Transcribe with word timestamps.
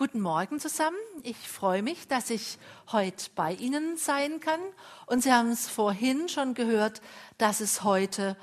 Guten 0.00 0.22
Morgen 0.22 0.58
zusammen. 0.58 0.96
Ich 1.24 1.36
freue 1.36 1.82
mich, 1.82 2.08
dass 2.08 2.30
ich 2.30 2.56
heute 2.90 3.28
bei 3.34 3.52
Ihnen 3.52 3.98
sein 3.98 4.40
kann. 4.40 4.58
Und 5.04 5.22
Sie 5.22 5.30
haben 5.30 5.50
es 5.50 5.68
vorhin 5.68 6.30
schon 6.30 6.54
gehört, 6.54 7.02
dass 7.36 7.60
es 7.60 7.84
heute 7.84 8.34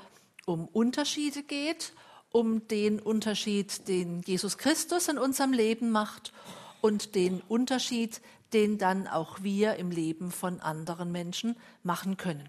um 0.46 0.68
Unterschiede 0.68 1.42
geht, 1.42 1.94
um 2.30 2.68
den 2.68 3.00
Unterschied, 3.00 3.88
den 3.88 4.22
Jesus 4.22 4.56
Christus 4.56 5.08
in 5.08 5.18
unserem 5.18 5.52
Leben 5.52 5.90
macht 5.90 6.32
und 6.80 7.16
den 7.16 7.40
Unterschied, 7.48 8.20
den 8.52 8.78
dann 8.78 9.08
auch 9.08 9.42
wir 9.42 9.74
im 9.78 9.90
Leben 9.90 10.30
von 10.30 10.60
anderen 10.60 11.10
Menschen 11.10 11.56
machen 11.82 12.16
können. 12.16 12.48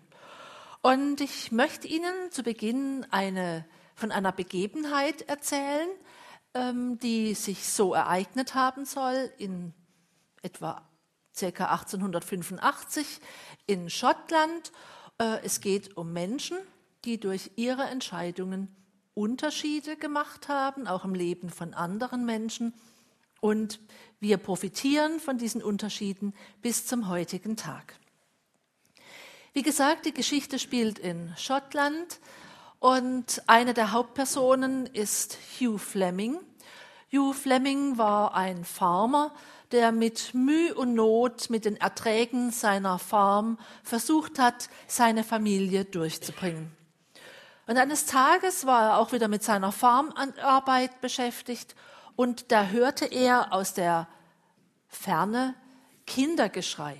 Und 0.83 1.19
ich 1.19 1.51
möchte 1.51 1.87
Ihnen 1.87 2.13
zu 2.29 2.43
Beginn 2.43 3.07
eine, 3.09 3.65
von 3.95 4.11
einer 4.11 4.31
Begebenheit 4.31 5.23
erzählen, 5.23 5.89
die 6.53 7.35
sich 7.35 7.67
so 7.67 7.93
ereignet 7.93 8.55
haben 8.55 8.85
soll 8.85 9.31
in 9.37 9.73
etwa 10.41 10.81
ca. 11.37 11.45
1885 11.45 13.19
in 13.67 13.89
Schottland. 13.89 14.71
Äh, 15.19 15.43
es 15.43 15.61
geht 15.61 15.95
um 15.95 16.11
Menschen, 16.11 16.57
die 17.05 17.19
durch 17.19 17.51
ihre 17.55 17.83
Entscheidungen 17.83 18.75
Unterschiede 19.13 19.95
gemacht 19.95 20.47
haben, 20.47 20.87
auch 20.87 21.05
im 21.05 21.13
Leben 21.13 21.49
von 21.49 21.73
anderen 21.73 22.25
Menschen. 22.25 22.73
Und 23.41 23.79
wir 24.19 24.37
profitieren 24.37 25.19
von 25.19 25.37
diesen 25.37 25.61
Unterschieden 25.61 26.33
bis 26.61 26.85
zum 26.85 27.07
heutigen 27.07 27.55
Tag. 27.55 27.95
Wie 29.53 29.61
gesagt, 29.61 30.05
die 30.05 30.13
Geschichte 30.13 30.59
spielt 30.59 30.99
in 30.99 31.33
Schottland 31.37 32.19
und 32.79 33.43
eine 33.47 33.73
der 33.73 33.91
Hauptpersonen 33.91 34.85
ist 34.87 35.37
Hugh 35.59 35.77
Fleming. 35.77 36.39
Hugh 37.11 37.33
Fleming 37.33 37.97
war 37.97 38.33
ein 38.35 38.63
Farmer, 38.63 39.33
der 39.71 39.91
mit 39.91 40.33
Mühe 40.33 40.73
und 40.73 40.95
Not 40.95 41.49
mit 41.49 41.65
den 41.65 41.75
Erträgen 41.75 42.51
seiner 42.51 42.97
Farm 42.97 43.59
versucht 43.83 44.39
hat, 44.39 44.69
seine 44.87 45.23
Familie 45.23 45.85
durchzubringen. 45.85 46.71
Und 47.67 47.77
eines 47.77 48.05
Tages 48.05 48.65
war 48.65 48.83
er 48.83 48.97
auch 48.97 49.11
wieder 49.11 49.27
mit 49.27 49.43
seiner 49.43 49.71
Farmarbeit 49.71 51.01
beschäftigt 51.01 51.75
und 52.15 52.51
da 52.51 52.65
hörte 52.65 53.05
er 53.05 53.53
aus 53.53 53.73
der 53.73 54.07
Ferne 54.87 55.53
Kindergeschrei. 56.07 56.99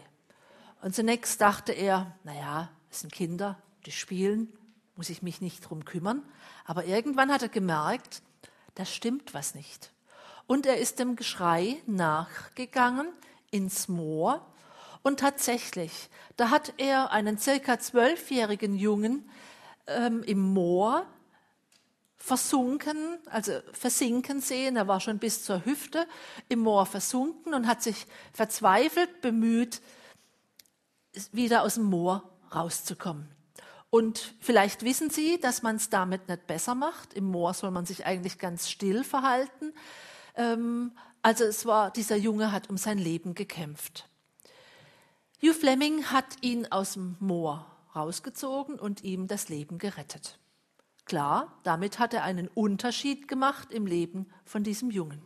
Und 0.81 0.93
zunächst 0.93 1.41
dachte 1.41 1.71
er, 1.71 2.15
naja, 2.23 2.69
es 2.91 2.99
sind 2.99 3.11
Kinder, 3.11 3.57
die 3.85 3.91
spielen, 3.91 4.53
muss 4.99 5.09
ich 5.09 5.21
mich 5.21 5.39
nicht 5.39 5.61
drum 5.61 5.85
kümmern. 5.85 6.21
Aber 6.65 6.83
irgendwann 6.83 7.31
hat 7.31 7.41
er 7.41 7.47
gemerkt, 7.47 8.21
da 8.75 8.83
stimmt 8.83 9.33
was 9.33 9.55
nicht. 9.55 9.93
Und 10.45 10.65
er 10.65 10.75
ist 10.75 10.99
dem 10.99 11.15
Geschrei 11.15 11.77
nachgegangen 11.85 13.07
ins 13.49 13.87
Moor. 13.87 14.45
Und 15.01 15.21
tatsächlich, 15.21 16.09
da 16.35 16.49
hat 16.49 16.73
er 16.75 17.11
einen 17.11 17.37
circa 17.37 17.79
zwölfjährigen 17.79 18.75
Jungen 18.75 19.29
ähm, 19.87 20.21
im 20.23 20.41
Moor 20.41 21.05
versunken, 22.17 23.19
also 23.27 23.53
versinken 23.71 24.41
sehen. 24.41 24.75
Er 24.75 24.89
war 24.89 24.99
schon 24.99 25.17
bis 25.17 25.45
zur 25.45 25.63
Hüfte 25.63 26.07
im 26.49 26.59
Moor 26.59 26.85
versunken 26.85 27.53
und 27.53 27.67
hat 27.67 27.81
sich 27.81 28.05
verzweifelt 28.33 29.21
bemüht, 29.21 29.81
wieder 31.31 31.63
aus 31.63 31.75
dem 31.75 31.85
Moor 31.85 32.29
rauszukommen. 32.53 33.38
Und 33.89 34.35
vielleicht 34.39 34.83
wissen 34.83 35.09
Sie, 35.09 35.39
dass 35.39 35.63
man 35.63 35.77
es 35.77 35.89
damit 35.89 36.27
nicht 36.27 36.45
besser 36.45 36.75
macht. 36.75 37.13
Im 37.13 37.25
Moor 37.25 37.53
soll 37.53 37.71
man 37.71 37.85
sich 37.85 38.05
eigentlich 38.05 38.37
ganz 38.37 38.69
still 38.69 39.03
verhalten. 39.03 39.73
Ähm, 40.35 40.91
also 41.21 41.43
es 41.43 41.65
war, 41.65 41.91
dieser 41.91 42.15
Junge 42.15 42.51
hat 42.51 42.69
um 42.69 42.77
sein 42.77 42.97
Leben 42.97 43.33
gekämpft. 43.33 44.07
Hugh 45.41 45.53
Fleming 45.53 46.05
hat 46.11 46.25
ihn 46.41 46.71
aus 46.71 46.93
dem 46.93 47.15
Moor 47.19 47.65
rausgezogen 47.95 48.79
und 48.79 49.03
ihm 49.03 49.27
das 49.27 49.49
Leben 49.49 49.79
gerettet. 49.79 50.37
Klar, 51.05 51.57
damit 51.63 51.97
hat 51.97 52.13
er 52.13 52.23
einen 52.23 52.47
Unterschied 52.47 53.27
gemacht 53.27 53.71
im 53.71 53.87
Leben 53.87 54.27
von 54.45 54.63
diesem 54.63 54.91
Jungen. 54.91 55.21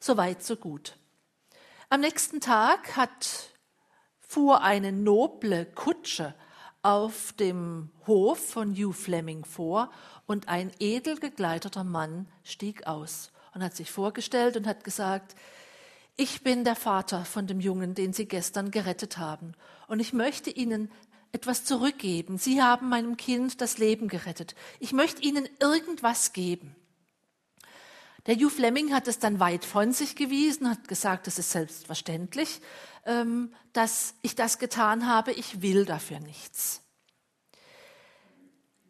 Soweit, 0.00 0.42
so 0.42 0.56
gut. 0.56 0.96
Am 1.88 2.00
nächsten 2.00 2.40
Tag 2.40 2.96
hat, 2.96 3.50
fuhr 4.20 4.62
eine 4.62 4.90
noble 4.90 5.66
Kutsche 5.66 6.34
auf 6.82 7.32
dem 7.34 7.90
Hof 8.06 8.38
von 8.38 8.74
Hugh 8.74 8.92
Fleming 8.92 9.44
vor 9.44 9.90
und 10.26 10.48
ein 10.48 10.70
edel 10.78 11.18
gekleideter 11.18 11.84
Mann 11.84 12.26
stieg 12.44 12.86
aus 12.86 13.30
und 13.54 13.62
hat 13.62 13.76
sich 13.76 13.90
vorgestellt 13.90 14.56
und 14.56 14.66
hat 14.66 14.84
gesagt, 14.84 15.34
ich 16.16 16.42
bin 16.42 16.64
der 16.64 16.76
Vater 16.76 17.24
von 17.24 17.46
dem 17.46 17.60
Jungen, 17.60 17.94
den 17.94 18.12
Sie 18.12 18.26
gestern 18.26 18.70
gerettet 18.70 19.18
haben. 19.18 19.54
Und 19.86 20.00
ich 20.00 20.12
möchte 20.12 20.50
Ihnen 20.50 20.90
etwas 21.32 21.64
zurückgeben. 21.64 22.38
Sie 22.38 22.62
haben 22.62 22.88
meinem 22.88 23.16
Kind 23.16 23.60
das 23.60 23.78
Leben 23.78 24.08
gerettet. 24.08 24.54
Ich 24.80 24.92
möchte 24.92 25.22
Ihnen 25.22 25.48
irgendwas 25.60 26.32
geben. 26.32 26.74
Der 28.26 28.36
Hugh 28.36 28.50
Fleming 28.50 28.92
hat 28.92 29.08
es 29.08 29.18
dann 29.18 29.40
weit 29.40 29.64
von 29.64 29.92
sich 29.92 30.14
gewiesen, 30.14 30.68
hat 30.68 30.88
gesagt, 30.88 31.26
es 31.26 31.38
ist 31.38 31.52
selbstverständlich, 31.52 32.60
ähm, 33.04 33.54
dass 33.72 34.14
ich 34.22 34.34
das 34.34 34.58
getan 34.58 35.06
habe, 35.06 35.32
ich 35.32 35.62
will 35.62 35.84
dafür 35.84 36.20
nichts. 36.20 36.82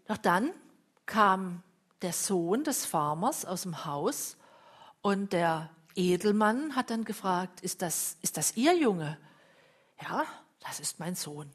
Doch 0.06 0.16
dann 0.16 0.50
kam 1.06 1.62
der 2.02 2.12
Sohn 2.12 2.64
des 2.64 2.84
Farmers 2.84 3.44
aus 3.44 3.62
dem 3.62 3.84
Haus 3.84 4.36
und 5.02 5.32
der 5.32 5.70
Edelmann 5.94 6.76
hat 6.76 6.90
dann 6.90 7.04
gefragt, 7.04 7.60
ist 7.60 7.82
das, 7.82 8.16
ist 8.22 8.36
das 8.36 8.56
Ihr 8.56 8.76
Junge? 8.76 9.18
Ja, 10.00 10.24
das 10.60 10.80
ist 10.80 10.98
mein 10.98 11.14
Sohn. 11.14 11.50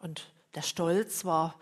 Und 0.00 0.30
der 0.54 0.62
Stolz 0.62 1.24
war 1.24 1.54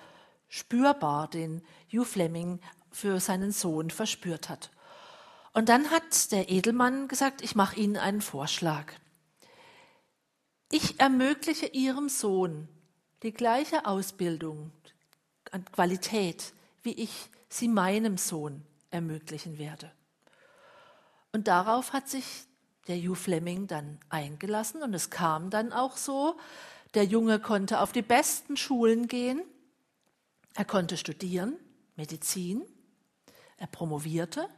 spürbar, 0.48 1.28
den 1.28 1.62
Hugh 1.92 2.04
Fleming 2.04 2.60
für 2.90 3.20
seinen 3.20 3.52
Sohn 3.52 3.90
verspürt 3.90 4.48
hat. 4.48 4.70
Und 5.52 5.68
dann 5.68 5.90
hat 5.90 6.32
der 6.32 6.50
Edelmann 6.50 7.08
gesagt, 7.08 7.42
ich 7.42 7.54
mache 7.54 7.76
Ihnen 7.76 7.96
einen 7.96 8.20
Vorschlag. 8.20 8.92
Ich 10.70 10.98
ermögliche 10.98 11.66
Ihrem 11.66 12.08
Sohn 12.08 12.68
die 13.22 13.32
gleiche 13.32 13.86
Ausbildung 13.86 14.72
an 15.52 15.64
Qualität, 15.64 16.52
wie 16.82 16.92
ich 16.92 17.30
sie 17.48 17.68
meinem 17.68 18.18
Sohn 18.18 18.62
ermöglichen 18.90 19.58
werde. 19.58 19.92
Und 21.32 21.48
darauf 21.48 21.92
hat 21.92 22.08
sich 22.08 22.24
der 22.88 22.96
Hugh 22.96 23.14
Fleming 23.14 23.66
dann 23.66 23.98
eingelassen 24.08 24.82
und 24.82 24.94
es 24.94 25.10
kam 25.10 25.50
dann 25.50 25.72
auch 25.72 25.96
so. 25.96 26.36
Der 26.94 27.04
Junge 27.04 27.38
konnte 27.38 27.80
auf 27.80 27.92
die 27.92 28.02
besten 28.02 28.56
Schulen 28.56 29.06
gehen, 29.06 29.42
er 30.54 30.64
konnte 30.64 30.96
studieren, 30.96 31.54
Medizin, 31.96 32.64
er 33.58 33.66
promovierte 33.66 34.48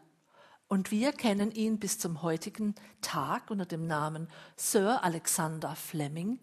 und 0.68 0.90
wir 0.90 1.12
kennen 1.12 1.50
ihn 1.50 1.78
bis 1.78 1.98
zum 1.98 2.22
heutigen 2.22 2.74
Tag 3.00 3.50
unter 3.50 3.66
dem 3.66 3.86
Namen 3.86 4.28
Sir 4.56 5.02
Alexander 5.02 5.74
Fleming, 5.74 6.38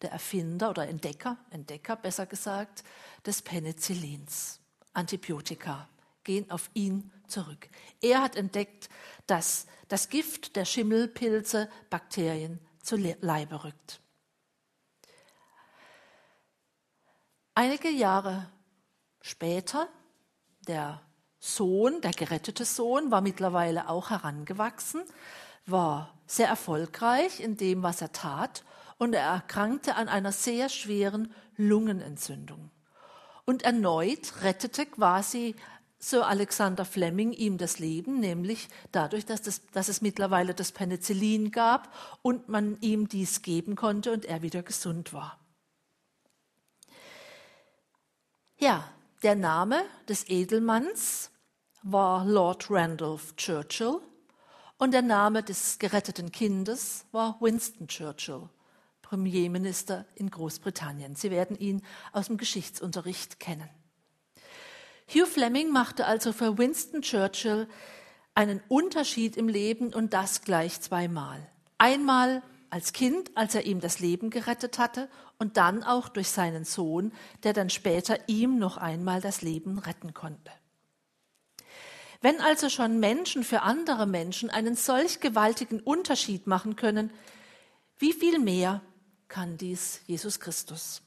der 0.00 0.12
Erfinder 0.12 0.70
oder 0.70 0.88
Entdecker, 0.88 1.36
Entdecker 1.50 1.96
besser 1.96 2.26
gesagt, 2.26 2.84
des 3.26 3.42
Penicillins. 3.42 4.60
Antibiotika 4.92 5.88
gehen 6.22 6.50
auf 6.50 6.70
ihn 6.74 7.10
zurück. 7.26 7.68
Er 8.00 8.22
hat 8.22 8.36
entdeckt, 8.36 8.88
dass 9.26 9.66
das 9.88 10.08
Gift 10.08 10.56
der 10.56 10.64
Schimmelpilze 10.64 11.68
Bakterien 11.90 12.60
zu 12.82 12.96
Leibe 12.96 13.64
rückt. 13.64 14.00
Einige 17.54 17.88
Jahre 17.88 18.50
später, 19.20 19.88
der 20.66 21.03
Sohn, 21.46 22.00
der 22.00 22.12
gerettete 22.12 22.64
Sohn, 22.64 23.10
war 23.10 23.20
mittlerweile 23.20 23.90
auch 23.90 24.08
herangewachsen, 24.08 25.02
war 25.66 26.14
sehr 26.26 26.48
erfolgreich 26.48 27.38
in 27.40 27.58
dem, 27.58 27.82
was 27.82 28.00
er 28.00 28.12
tat, 28.12 28.64
und 28.96 29.12
er 29.12 29.26
erkrankte 29.26 29.96
an 29.96 30.08
einer 30.08 30.32
sehr 30.32 30.70
schweren 30.70 31.34
Lungenentzündung. 31.58 32.70
Und 33.44 33.62
erneut 33.62 34.40
rettete 34.40 34.86
quasi 34.86 35.54
Sir 35.98 36.26
Alexander 36.26 36.86
Fleming 36.86 37.32
ihm 37.32 37.58
das 37.58 37.78
Leben, 37.78 38.20
nämlich 38.20 38.68
dadurch, 38.90 39.26
dass, 39.26 39.42
das, 39.42 39.60
dass 39.72 39.88
es 39.88 40.00
mittlerweile 40.00 40.54
das 40.54 40.72
Penicillin 40.72 41.50
gab 41.50 41.92
und 42.22 42.48
man 42.48 42.78
ihm 42.80 43.06
dies 43.06 43.42
geben 43.42 43.76
konnte 43.76 44.12
und 44.12 44.24
er 44.24 44.40
wieder 44.40 44.62
gesund 44.62 45.12
war. 45.12 45.38
Ja, 48.56 48.88
der 49.22 49.34
Name 49.34 49.82
des 50.08 50.26
Edelmanns 50.28 51.30
war 51.84 52.24
Lord 52.24 52.70
Randolph 52.70 53.36
Churchill 53.36 54.00
und 54.78 54.92
der 54.92 55.02
Name 55.02 55.42
des 55.42 55.78
geretteten 55.78 56.32
Kindes 56.32 57.04
war 57.12 57.36
Winston 57.40 57.88
Churchill, 57.88 58.48
Premierminister 59.02 60.06
in 60.14 60.30
Großbritannien. 60.30 61.14
Sie 61.14 61.30
werden 61.30 61.58
ihn 61.58 61.82
aus 62.12 62.28
dem 62.28 62.38
Geschichtsunterricht 62.38 63.38
kennen. 63.38 63.68
Hugh 65.08 65.26
Fleming 65.26 65.70
machte 65.70 66.06
also 66.06 66.32
für 66.32 66.56
Winston 66.56 67.02
Churchill 67.02 67.68
einen 68.34 68.62
Unterschied 68.68 69.36
im 69.36 69.48
Leben 69.48 69.92
und 69.92 70.14
das 70.14 70.40
gleich 70.40 70.80
zweimal. 70.80 71.46
Einmal 71.76 72.42
als 72.70 72.94
Kind, 72.94 73.30
als 73.36 73.54
er 73.54 73.66
ihm 73.66 73.80
das 73.80 74.00
Leben 74.00 74.30
gerettet 74.30 74.78
hatte, 74.78 75.10
und 75.38 75.58
dann 75.58 75.84
auch 75.84 76.08
durch 76.08 76.30
seinen 76.30 76.64
Sohn, 76.64 77.12
der 77.42 77.52
dann 77.52 77.68
später 77.68 78.26
ihm 78.26 78.58
noch 78.58 78.78
einmal 78.78 79.20
das 79.20 79.42
Leben 79.42 79.78
retten 79.78 80.14
konnte. 80.14 80.50
Wenn 82.24 82.40
also 82.40 82.70
schon 82.70 83.00
Menschen 83.00 83.44
für 83.44 83.60
andere 83.60 84.06
Menschen 84.06 84.48
einen 84.48 84.76
solch 84.76 85.20
gewaltigen 85.20 85.80
Unterschied 85.80 86.46
machen 86.46 86.74
können, 86.74 87.10
wie 87.98 88.14
viel 88.14 88.38
mehr 88.38 88.80
kann 89.28 89.58
dies 89.58 90.00
Jesus 90.06 90.40
Christus? 90.40 91.02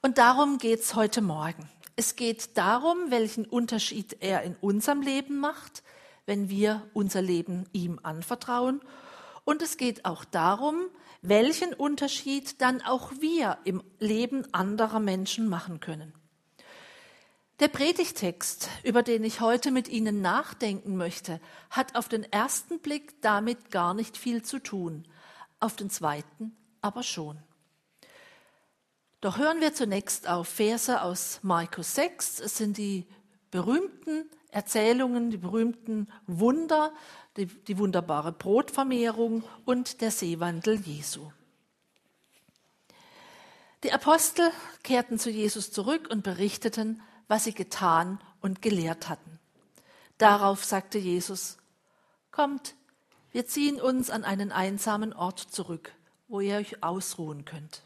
Und 0.00 0.16
darum 0.16 0.56
geht's 0.56 0.94
heute 0.94 1.20
Morgen. 1.20 1.68
Es 1.96 2.16
geht 2.16 2.56
darum, 2.56 3.10
welchen 3.10 3.44
Unterschied 3.44 4.16
er 4.20 4.40
in 4.40 4.56
unserem 4.62 5.02
Leben 5.02 5.38
macht, 5.38 5.82
wenn 6.24 6.48
wir 6.48 6.80
unser 6.94 7.20
Leben 7.20 7.66
ihm 7.72 8.00
anvertrauen. 8.02 8.80
Und 9.44 9.60
es 9.60 9.76
geht 9.76 10.06
auch 10.06 10.24
darum, 10.24 10.86
welchen 11.20 11.74
Unterschied 11.74 12.62
dann 12.62 12.80
auch 12.80 13.12
wir 13.20 13.58
im 13.64 13.82
Leben 13.98 14.46
anderer 14.54 14.98
Menschen 14.98 15.50
machen 15.50 15.80
können. 15.80 16.14
Der 17.62 17.68
Predigtext, 17.68 18.68
über 18.82 19.04
den 19.04 19.22
ich 19.22 19.40
heute 19.40 19.70
mit 19.70 19.86
Ihnen 19.86 20.20
nachdenken 20.20 20.96
möchte, 20.96 21.40
hat 21.70 21.94
auf 21.94 22.08
den 22.08 22.24
ersten 22.24 22.80
Blick 22.80 23.22
damit 23.22 23.70
gar 23.70 23.94
nicht 23.94 24.16
viel 24.16 24.42
zu 24.42 24.58
tun, 24.58 25.06
auf 25.60 25.76
den 25.76 25.88
zweiten 25.88 26.56
aber 26.80 27.04
schon. 27.04 27.38
Doch 29.20 29.38
hören 29.38 29.60
wir 29.60 29.74
zunächst 29.74 30.28
auf 30.28 30.48
Verse 30.48 31.02
aus 31.02 31.38
Markus 31.42 31.94
6. 31.94 32.40
Es 32.40 32.56
sind 32.56 32.78
die 32.78 33.06
berühmten 33.52 34.28
Erzählungen, 34.50 35.30
die 35.30 35.36
berühmten 35.36 36.08
Wunder, 36.26 36.92
die, 37.36 37.46
die 37.46 37.78
wunderbare 37.78 38.32
Brotvermehrung 38.32 39.44
und 39.64 40.00
der 40.00 40.10
Seewandel 40.10 40.80
Jesu. 40.80 41.30
Die 43.84 43.92
Apostel 43.92 44.50
kehrten 44.82 45.20
zu 45.20 45.30
Jesus 45.30 45.70
zurück 45.70 46.08
und 46.10 46.24
berichteten, 46.24 47.00
was 47.32 47.44
sie 47.44 47.54
getan 47.54 48.18
und 48.42 48.60
gelehrt 48.60 49.08
hatten. 49.08 49.38
Darauf 50.18 50.66
sagte 50.66 50.98
Jesus, 50.98 51.56
Kommt, 52.30 52.74
wir 53.30 53.46
ziehen 53.46 53.80
uns 53.80 54.10
an 54.10 54.22
einen 54.22 54.52
einsamen 54.52 55.14
Ort 55.14 55.38
zurück, 55.38 55.94
wo 56.28 56.40
ihr 56.40 56.56
euch 56.56 56.82
ausruhen 56.82 57.46
könnt. 57.46 57.84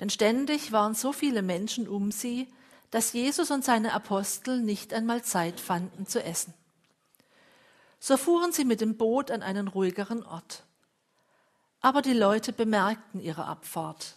Denn 0.00 0.08
ständig 0.08 0.72
waren 0.72 0.94
so 0.94 1.12
viele 1.12 1.42
Menschen 1.42 1.86
um 1.86 2.10
sie, 2.10 2.48
dass 2.90 3.12
Jesus 3.12 3.50
und 3.50 3.62
seine 3.66 3.92
Apostel 3.92 4.62
nicht 4.62 4.94
einmal 4.94 5.22
Zeit 5.22 5.60
fanden 5.60 6.06
zu 6.06 6.24
essen. 6.24 6.54
So 8.00 8.16
fuhren 8.16 8.52
sie 8.52 8.64
mit 8.64 8.80
dem 8.80 8.96
Boot 8.96 9.30
an 9.30 9.42
einen 9.42 9.68
ruhigeren 9.68 10.24
Ort. 10.24 10.64
Aber 11.82 12.00
die 12.00 12.14
Leute 12.14 12.54
bemerkten 12.54 13.20
ihre 13.20 13.44
Abfahrt. 13.44 14.16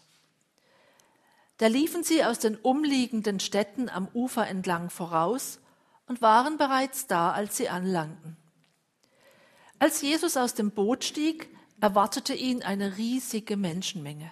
Da 1.57 1.67
liefen 1.67 2.03
sie 2.03 2.23
aus 2.23 2.39
den 2.39 2.55
umliegenden 2.55 3.39
Städten 3.39 3.89
am 3.89 4.07
Ufer 4.13 4.47
entlang 4.47 4.89
voraus 4.89 5.59
und 6.05 6.21
waren 6.21 6.57
bereits 6.57 7.07
da, 7.07 7.31
als 7.31 7.57
sie 7.57 7.69
anlangten. 7.69 8.37
Als 9.79 10.01
Jesus 10.01 10.37
aus 10.37 10.53
dem 10.53 10.71
Boot 10.71 11.03
stieg, 11.03 11.49
erwartete 11.81 12.33
ihn 12.33 12.63
eine 12.63 12.97
riesige 12.97 13.57
Menschenmenge. 13.57 14.31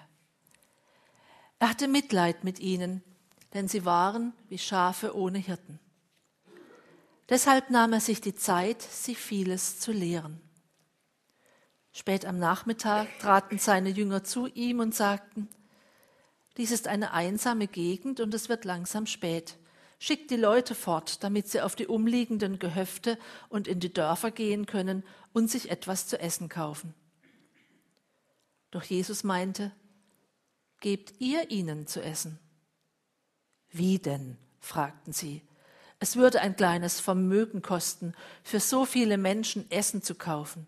Er 1.59 1.69
hatte 1.69 1.87
Mitleid 1.87 2.43
mit 2.43 2.59
ihnen, 2.59 3.03
denn 3.53 3.67
sie 3.67 3.85
waren 3.85 4.33
wie 4.49 4.57
Schafe 4.57 5.15
ohne 5.15 5.37
Hirten. 5.37 5.79
Deshalb 7.29 7.69
nahm 7.69 7.93
er 7.93 8.01
sich 8.01 8.21
die 8.21 8.35
Zeit, 8.35 8.81
sie 8.81 9.15
vieles 9.15 9.79
zu 9.79 9.91
lehren. 9.91 10.41
Spät 11.91 12.25
am 12.25 12.37
Nachmittag 12.37 13.07
traten 13.19 13.57
seine 13.57 13.89
Jünger 13.89 14.23
zu 14.23 14.47
ihm 14.47 14.79
und 14.79 14.93
sagten, 14.93 15.47
dies 16.57 16.71
ist 16.71 16.87
eine 16.87 17.11
einsame 17.11 17.67
Gegend 17.67 18.19
und 18.19 18.33
es 18.33 18.47
wird 18.49 18.65
langsam 18.65 19.05
spät. 19.05 19.57
Schickt 19.99 20.31
die 20.31 20.37
Leute 20.37 20.75
fort, 20.75 21.23
damit 21.23 21.47
sie 21.47 21.61
auf 21.61 21.75
die 21.75 21.87
umliegenden 21.87 22.59
Gehöfte 22.59 23.17
und 23.49 23.67
in 23.67 23.79
die 23.79 23.93
Dörfer 23.93 24.31
gehen 24.31 24.65
können 24.65 25.03
und 25.33 25.49
sich 25.49 25.69
etwas 25.69 26.07
zu 26.07 26.19
essen 26.19 26.49
kaufen. 26.49 26.93
Doch 28.71 28.83
Jesus 28.83 29.23
meinte, 29.23 29.71
gebt 30.81 31.13
ihr 31.19 31.49
ihnen 31.49 31.87
zu 31.87 32.01
essen? 32.01 32.39
Wie 33.69 33.99
denn? 33.99 34.37
fragten 34.59 35.13
sie. 35.13 35.41
Es 35.99 36.15
würde 36.15 36.41
ein 36.41 36.55
kleines 36.55 36.99
Vermögen 36.99 37.61
kosten, 37.61 38.13
für 38.43 38.59
so 38.59 38.85
viele 38.85 39.17
Menschen 39.17 39.69
Essen 39.71 40.01
zu 40.01 40.15
kaufen. 40.15 40.67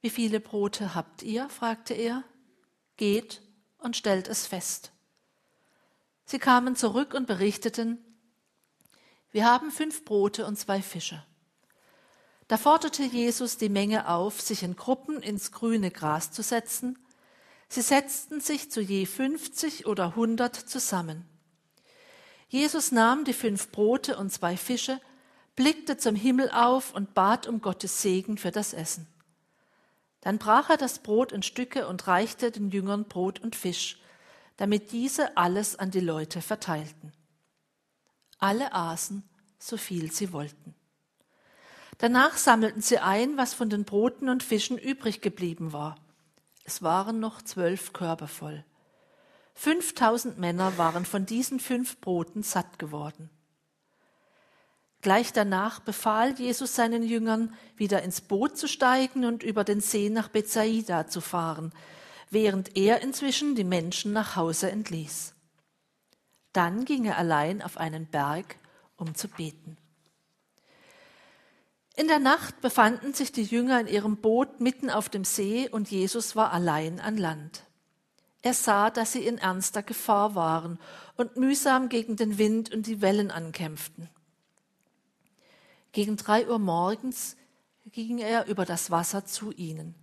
Wie 0.00 0.10
viele 0.10 0.40
Brote 0.40 0.94
habt 0.94 1.22
ihr? 1.22 1.48
fragte 1.48 1.94
er. 1.94 2.22
Geht 2.96 3.42
und 3.78 3.96
stellt 3.96 4.28
es 4.28 4.46
fest. 4.46 4.92
Sie 6.24 6.38
kamen 6.38 6.76
zurück 6.76 7.14
und 7.14 7.26
berichteten, 7.26 7.98
wir 9.30 9.44
haben 9.44 9.70
fünf 9.70 10.04
Brote 10.04 10.46
und 10.46 10.58
zwei 10.58 10.82
Fische. 10.82 11.24
Da 12.48 12.56
forderte 12.56 13.02
Jesus 13.02 13.58
die 13.58 13.68
Menge 13.68 14.08
auf, 14.08 14.40
sich 14.40 14.62
in 14.62 14.74
Gruppen 14.74 15.22
ins 15.22 15.52
grüne 15.52 15.90
Gras 15.90 16.32
zu 16.32 16.42
setzen. 16.42 16.98
Sie 17.68 17.82
setzten 17.82 18.40
sich 18.40 18.70
zu 18.70 18.80
je 18.80 19.04
fünfzig 19.04 19.86
oder 19.86 20.16
hundert 20.16 20.56
zusammen. 20.56 21.28
Jesus 22.48 22.92
nahm 22.92 23.24
die 23.24 23.34
fünf 23.34 23.70
Brote 23.70 24.16
und 24.16 24.32
zwei 24.32 24.56
Fische, 24.56 24.98
blickte 25.56 25.98
zum 25.98 26.14
Himmel 26.14 26.50
auf 26.50 26.94
und 26.94 27.12
bat 27.12 27.46
um 27.46 27.60
Gottes 27.60 28.00
Segen 28.00 28.38
für 28.38 28.50
das 28.50 28.72
Essen. 28.72 29.06
Dann 30.20 30.38
brach 30.38 30.70
er 30.70 30.76
das 30.76 30.98
Brot 30.98 31.32
in 31.32 31.42
Stücke 31.42 31.86
und 31.86 32.06
reichte 32.06 32.50
den 32.50 32.70
Jüngern 32.70 33.04
Brot 33.04 33.40
und 33.40 33.54
Fisch, 33.54 34.00
damit 34.56 34.92
diese 34.92 35.36
alles 35.36 35.76
an 35.76 35.90
die 35.90 36.00
Leute 36.00 36.42
verteilten. 36.42 37.12
Alle 38.38 38.72
aßen, 38.72 39.22
so 39.58 39.76
viel 39.76 40.10
sie 40.12 40.32
wollten. 40.32 40.74
Danach 41.98 42.36
sammelten 42.36 42.82
sie 42.82 42.98
ein, 42.98 43.36
was 43.36 43.54
von 43.54 43.70
den 43.70 43.84
Broten 43.84 44.28
und 44.28 44.42
Fischen 44.42 44.78
übrig 44.78 45.20
geblieben 45.20 45.72
war. 45.72 45.96
Es 46.64 46.82
waren 46.82 47.18
noch 47.18 47.42
zwölf 47.42 47.92
Körbe 47.92 48.28
voll. 48.28 48.64
Fünftausend 49.54 50.38
Männer 50.38 50.78
waren 50.78 51.04
von 51.04 51.26
diesen 51.26 51.58
fünf 51.58 52.00
Broten 52.00 52.44
satt 52.44 52.78
geworden. 52.78 53.30
Gleich 55.00 55.32
danach 55.32 55.80
befahl 55.80 56.34
Jesus 56.38 56.74
seinen 56.74 57.04
Jüngern, 57.04 57.54
wieder 57.76 58.02
ins 58.02 58.20
Boot 58.20 58.58
zu 58.58 58.66
steigen 58.66 59.24
und 59.24 59.42
über 59.42 59.62
den 59.62 59.80
See 59.80 60.10
nach 60.10 60.28
Bethsaida 60.28 61.06
zu 61.06 61.20
fahren, 61.20 61.72
während 62.30 62.76
er 62.76 63.00
inzwischen 63.00 63.54
die 63.54 63.64
Menschen 63.64 64.12
nach 64.12 64.34
Hause 64.34 64.70
entließ. 64.70 65.34
Dann 66.52 66.84
ging 66.84 67.04
er 67.04 67.16
allein 67.16 67.62
auf 67.62 67.76
einen 67.76 68.06
Berg, 68.06 68.56
um 68.96 69.14
zu 69.14 69.28
beten. 69.28 69.76
In 71.94 72.08
der 72.08 72.18
Nacht 72.18 72.60
befanden 72.60 73.14
sich 73.14 73.32
die 73.32 73.42
Jünger 73.42 73.80
in 73.80 73.86
ihrem 73.86 74.16
Boot 74.16 74.60
mitten 74.60 74.90
auf 74.90 75.08
dem 75.08 75.24
See 75.24 75.68
und 75.68 75.90
Jesus 75.90 76.34
war 76.34 76.52
allein 76.52 77.00
an 77.00 77.16
Land. 77.16 77.62
Er 78.42 78.54
sah, 78.54 78.90
dass 78.90 79.12
sie 79.12 79.26
in 79.26 79.38
ernster 79.38 79.82
Gefahr 79.82 80.34
waren 80.34 80.78
und 81.16 81.36
mühsam 81.36 81.88
gegen 81.88 82.16
den 82.16 82.38
Wind 82.38 82.72
und 82.72 82.86
die 82.86 83.00
Wellen 83.00 83.30
ankämpften. 83.30 84.08
Gegen 85.92 86.16
drei 86.16 86.48
Uhr 86.48 86.58
morgens 86.58 87.36
ging 87.86 88.18
er 88.18 88.46
über 88.46 88.64
das 88.64 88.90
Wasser 88.90 89.24
zu 89.24 89.52
ihnen. 89.52 89.94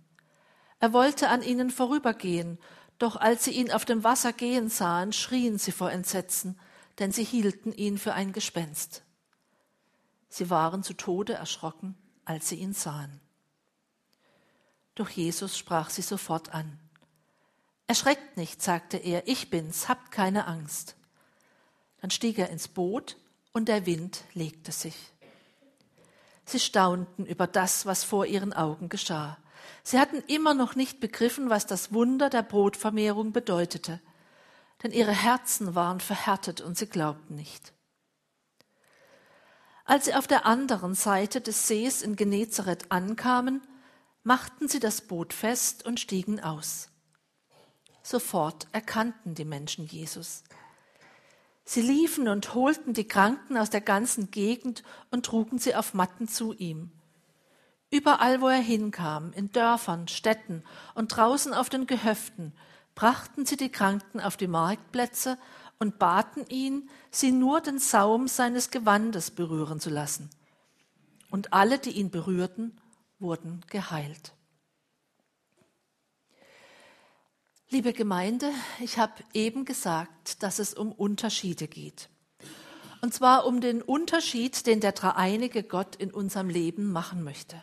Er 0.80 0.92
wollte 0.92 1.28
an 1.28 1.42
ihnen 1.42 1.70
vorübergehen, 1.70 2.58
doch 2.98 3.16
als 3.16 3.44
sie 3.44 3.52
ihn 3.52 3.70
auf 3.70 3.84
dem 3.84 4.04
Wasser 4.04 4.32
gehen 4.32 4.68
sahen, 4.68 5.12
schrien 5.12 5.58
sie 5.58 5.72
vor 5.72 5.90
Entsetzen, 5.90 6.58
denn 6.98 7.12
sie 7.12 7.24
hielten 7.24 7.72
ihn 7.72 7.98
für 7.98 8.14
ein 8.14 8.32
Gespenst. 8.32 9.02
Sie 10.28 10.50
waren 10.50 10.82
zu 10.82 10.94
Tode 10.94 11.34
erschrocken, 11.34 11.96
als 12.24 12.48
sie 12.48 12.56
ihn 12.56 12.72
sahen. 12.72 13.20
Doch 14.94 15.08
Jesus 15.08 15.56
sprach 15.56 15.90
sie 15.90 16.02
sofort 16.02 16.52
an. 16.54 16.78
Erschreckt 17.86 18.36
nicht, 18.36 18.62
sagte 18.62 18.96
er, 18.96 19.28
ich 19.28 19.50
bin's, 19.50 19.88
habt 19.88 20.10
keine 20.10 20.46
Angst. 20.46 20.96
Dann 22.00 22.10
stieg 22.10 22.38
er 22.38 22.50
ins 22.50 22.66
Boot 22.66 23.16
und 23.52 23.68
der 23.68 23.86
Wind 23.86 24.24
legte 24.34 24.72
sich. 24.72 24.96
Sie 26.46 26.60
staunten 26.60 27.26
über 27.26 27.46
das, 27.46 27.86
was 27.86 28.04
vor 28.04 28.24
ihren 28.24 28.52
Augen 28.52 28.88
geschah. 28.88 29.36
Sie 29.82 29.98
hatten 29.98 30.22
immer 30.28 30.54
noch 30.54 30.76
nicht 30.76 31.00
begriffen, 31.00 31.50
was 31.50 31.66
das 31.66 31.92
Wunder 31.92 32.30
der 32.30 32.42
Brotvermehrung 32.42 33.32
bedeutete, 33.32 34.00
denn 34.82 34.92
ihre 34.92 35.12
Herzen 35.12 35.74
waren 35.74 36.00
verhärtet 36.00 36.60
und 36.60 36.78
sie 36.78 36.86
glaubten 36.86 37.34
nicht. 37.34 37.72
Als 39.84 40.06
sie 40.06 40.14
auf 40.14 40.26
der 40.26 40.46
anderen 40.46 40.94
Seite 40.94 41.40
des 41.40 41.66
Sees 41.66 42.02
in 42.02 42.16
Genezareth 42.16 42.90
ankamen, 42.90 43.60
machten 44.22 44.68
sie 44.68 44.80
das 44.80 45.00
Boot 45.00 45.32
fest 45.32 45.84
und 45.84 46.00
stiegen 46.00 46.40
aus. 46.40 46.90
Sofort 48.02 48.66
erkannten 48.72 49.34
die 49.34 49.44
Menschen 49.44 49.86
Jesus. 49.86 50.44
Sie 51.68 51.82
liefen 51.82 52.28
und 52.28 52.54
holten 52.54 52.94
die 52.94 53.08
Kranken 53.08 53.58
aus 53.58 53.70
der 53.70 53.80
ganzen 53.80 54.30
Gegend 54.30 54.84
und 55.10 55.26
trugen 55.26 55.58
sie 55.58 55.74
auf 55.74 55.94
Matten 55.94 56.28
zu 56.28 56.52
ihm. 56.52 56.92
Überall, 57.90 58.40
wo 58.40 58.46
er 58.46 58.60
hinkam, 58.60 59.32
in 59.32 59.50
Dörfern, 59.50 60.06
Städten 60.06 60.62
und 60.94 61.08
draußen 61.08 61.52
auf 61.52 61.68
den 61.68 61.88
Gehöften, 61.88 62.52
brachten 62.94 63.46
sie 63.46 63.56
die 63.56 63.68
Kranken 63.68 64.20
auf 64.20 64.36
die 64.36 64.46
Marktplätze 64.46 65.38
und 65.80 65.98
baten 65.98 66.46
ihn, 66.48 66.88
sie 67.10 67.32
nur 67.32 67.60
den 67.60 67.80
Saum 67.80 68.28
seines 68.28 68.70
Gewandes 68.70 69.32
berühren 69.32 69.80
zu 69.80 69.90
lassen. 69.90 70.30
Und 71.30 71.52
alle, 71.52 71.80
die 71.80 71.90
ihn 71.90 72.10
berührten, 72.10 72.80
wurden 73.18 73.60
geheilt. 73.68 74.34
Liebe 77.68 77.92
Gemeinde, 77.92 78.52
ich 78.78 78.96
habe 78.96 79.24
eben 79.34 79.64
gesagt, 79.64 80.44
dass 80.44 80.60
es 80.60 80.72
um 80.72 80.92
Unterschiede 80.92 81.66
geht. 81.66 82.08
Und 83.00 83.12
zwar 83.12 83.44
um 83.44 83.60
den 83.60 83.82
Unterschied, 83.82 84.68
den 84.68 84.78
der 84.78 84.92
dreieinige 84.92 85.64
Gott 85.64 85.96
in 85.96 86.12
unserem 86.12 86.48
Leben 86.48 86.92
machen 86.92 87.24
möchte. 87.24 87.60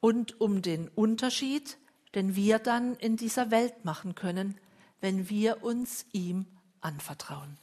Und 0.00 0.40
um 0.40 0.60
den 0.60 0.88
Unterschied, 0.88 1.78
den 2.16 2.34
wir 2.34 2.58
dann 2.58 2.96
in 2.96 3.16
dieser 3.16 3.52
Welt 3.52 3.84
machen 3.84 4.16
können, 4.16 4.58
wenn 5.00 5.30
wir 5.30 5.62
uns 5.62 6.04
ihm 6.10 6.46
anvertrauen. 6.80 7.58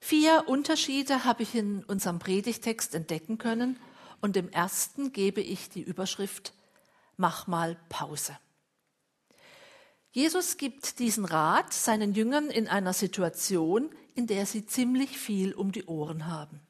Vier 0.00 0.44
Unterschiede 0.46 1.24
habe 1.24 1.44
ich 1.44 1.54
in 1.54 1.82
unserem 1.82 2.18
Predigtext 2.18 2.94
entdecken 2.94 3.38
können 3.38 3.78
und 4.20 4.36
im 4.36 4.50
ersten 4.50 5.14
gebe 5.14 5.40
ich 5.40 5.70
die 5.70 5.82
Überschrift 5.82 6.52
Mach 7.16 7.46
mal 7.46 7.78
Pause. 7.88 8.36
Jesus 10.14 10.58
gibt 10.58 11.00
diesen 11.00 11.24
Rat 11.24 11.72
seinen 11.72 12.14
Jüngern 12.14 12.48
in 12.48 12.68
einer 12.68 12.92
Situation, 12.92 13.90
in 14.14 14.28
der 14.28 14.46
sie 14.46 14.64
ziemlich 14.64 15.18
viel 15.18 15.52
um 15.52 15.72
die 15.72 15.86
Ohren 15.86 16.28
haben. 16.28 16.60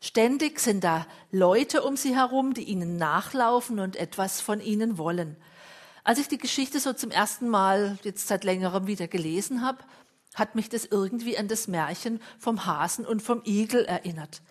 Ständig 0.00 0.60
sind 0.60 0.84
da 0.84 1.04
Leute 1.32 1.82
um 1.82 1.96
sie 1.96 2.14
herum, 2.14 2.54
die 2.54 2.62
ihnen 2.62 2.96
nachlaufen 2.96 3.80
und 3.80 3.96
etwas 3.96 4.40
von 4.40 4.60
ihnen 4.60 4.98
wollen. 4.98 5.36
Als 6.04 6.20
ich 6.20 6.28
die 6.28 6.38
Geschichte 6.38 6.78
so 6.78 6.92
zum 6.92 7.10
ersten 7.10 7.48
Mal 7.48 7.98
jetzt 8.04 8.28
seit 8.28 8.44
längerem 8.44 8.86
wieder 8.86 9.08
gelesen 9.08 9.62
habe, 9.62 9.82
hat 10.36 10.54
mich 10.54 10.68
das 10.68 10.84
irgendwie 10.84 11.36
an 11.36 11.48
das 11.48 11.66
Märchen 11.66 12.22
vom 12.38 12.66
Hasen 12.66 13.04
und 13.04 13.20
vom 13.20 13.42
Igel 13.44 13.84
erinnert. 13.84 14.42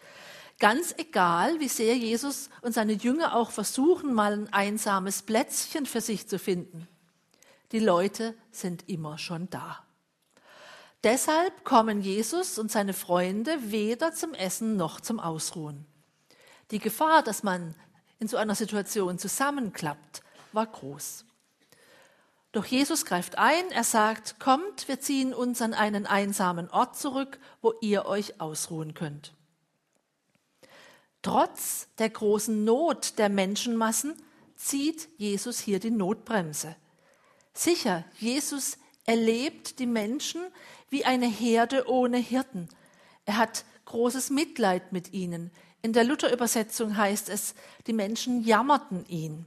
Ganz 0.59 0.93
egal, 0.97 1.61
wie 1.61 1.69
sehr 1.69 1.95
Jesus 1.95 2.49
und 2.63 2.73
seine 2.73 2.91
Jünger 2.91 3.33
auch 3.33 3.51
versuchen, 3.51 4.13
mal 4.13 4.33
ein 4.33 4.51
einsames 4.51 5.21
Plätzchen 5.21 5.85
für 5.85 6.01
sich 6.01 6.27
zu 6.27 6.37
finden. 6.37 6.89
Die 7.71 7.79
Leute 7.79 8.35
sind 8.51 8.89
immer 8.89 9.17
schon 9.17 9.49
da. 9.49 9.83
Deshalb 11.03 11.63
kommen 11.63 12.01
Jesus 12.01 12.59
und 12.59 12.71
seine 12.71 12.93
Freunde 12.93 13.71
weder 13.71 14.13
zum 14.13 14.33
Essen 14.33 14.75
noch 14.75 14.99
zum 14.99 15.19
Ausruhen. 15.19 15.85
Die 16.71 16.79
Gefahr, 16.79 17.23
dass 17.23 17.43
man 17.43 17.75
in 18.19 18.27
so 18.27 18.37
einer 18.37 18.55
Situation 18.55 19.17
zusammenklappt, 19.17 20.23
war 20.51 20.65
groß. 20.65 21.25
Doch 22.51 22.65
Jesus 22.65 23.05
greift 23.05 23.37
ein, 23.37 23.69
er 23.71 23.83
sagt, 23.83 24.39
kommt, 24.39 24.87
wir 24.87 24.99
ziehen 24.99 25.33
uns 25.33 25.61
an 25.61 25.73
einen 25.73 26.07
einsamen 26.07 26.69
Ort 26.69 26.97
zurück, 26.97 27.39
wo 27.61 27.73
ihr 27.79 28.05
euch 28.05 28.41
ausruhen 28.41 28.95
könnt. 28.95 29.33
Trotz 31.21 31.87
der 31.99 32.09
großen 32.09 32.63
Not 32.63 33.19
der 33.19 33.29
Menschenmassen 33.29 34.15
zieht 34.55 35.09
Jesus 35.17 35.59
hier 35.59 35.79
die 35.79 35.91
Notbremse. 35.91 36.75
Sicher, 37.53 38.05
Jesus 38.17 38.77
erlebt 39.05 39.79
die 39.79 39.87
Menschen 39.87 40.41
wie 40.89 41.05
eine 41.05 41.27
Herde 41.27 41.89
ohne 41.89 42.17
Hirten. 42.17 42.69
Er 43.25 43.37
hat 43.37 43.65
großes 43.85 44.29
Mitleid 44.29 44.91
mit 44.91 45.13
ihnen. 45.13 45.51
In 45.81 45.93
der 45.93 46.03
Luther-Übersetzung 46.03 46.97
heißt 46.97 47.29
es, 47.29 47.55
die 47.87 47.93
Menschen 47.93 48.43
jammerten 48.43 49.05
ihn. 49.07 49.45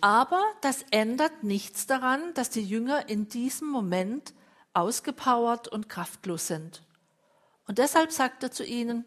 Aber 0.00 0.42
das 0.60 0.84
ändert 0.90 1.42
nichts 1.42 1.86
daran, 1.86 2.34
dass 2.34 2.50
die 2.50 2.64
Jünger 2.64 3.08
in 3.08 3.28
diesem 3.28 3.68
Moment 3.68 4.32
ausgepowert 4.72 5.68
und 5.68 5.88
kraftlos 5.88 6.46
sind. 6.46 6.82
Und 7.66 7.78
deshalb 7.78 8.12
sagt 8.12 8.42
er 8.42 8.52
zu 8.52 8.64
ihnen, 8.64 9.04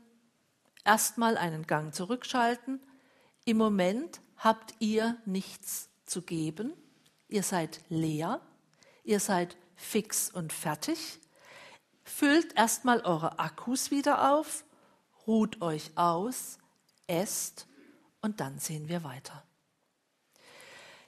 erstmal 0.84 1.38
einen 1.38 1.65
Gang 1.65 1.94
zurückschalten. 1.94 2.82
Im 3.46 3.58
Moment 3.58 4.22
habt 4.38 4.75
ihr 4.80 5.18
nichts 5.25 5.89
zu 6.06 6.22
geben. 6.22 6.74
Ihr 7.31 7.43
seid 7.43 7.79
leer. 7.89 8.41
Ihr 9.03 9.19
seid 9.19 9.57
fix 9.75 10.29
und 10.29 10.53
fertig. 10.53 11.19
Füllt 12.03 12.55
erstmal 12.55 13.01
eure 13.01 13.39
Akkus 13.39 13.89
wieder 13.89 14.33
auf. 14.33 14.65
Ruht 15.25 15.61
euch 15.61 15.91
aus. 15.95 16.59
Esst. 17.07 17.67
Und 18.21 18.41
dann 18.41 18.59
sehen 18.59 18.89
wir 18.89 19.03
weiter. 19.03 19.43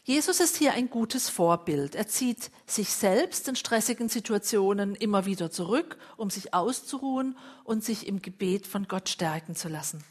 Jesus 0.06 0.40
ist 0.40 0.56
hier 0.58 0.74
ein 0.74 0.90
gutes 0.90 1.30
Vorbild. 1.30 1.94
Er 1.94 2.08
zieht 2.08 2.52
sich 2.66 2.90
selbst 2.90 3.48
in 3.48 3.56
stressigen 3.56 4.10
Situationen 4.10 4.96
immer 4.96 5.26
wieder 5.26 5.52
zurück, 5.52 5.98
um 6.18 6.30
sich 6.30 6.54
auszuruhen 6.54 7.38
und 7.64 7.84
sich 7.84 8.08
im 8.08 8.22
Gebet 8.22 8.66
von 8.66 8.88
Gott 8.88 9.10
stärken 9.10 9.56
zu 9.56 9.68
lassen. 9.70 10.04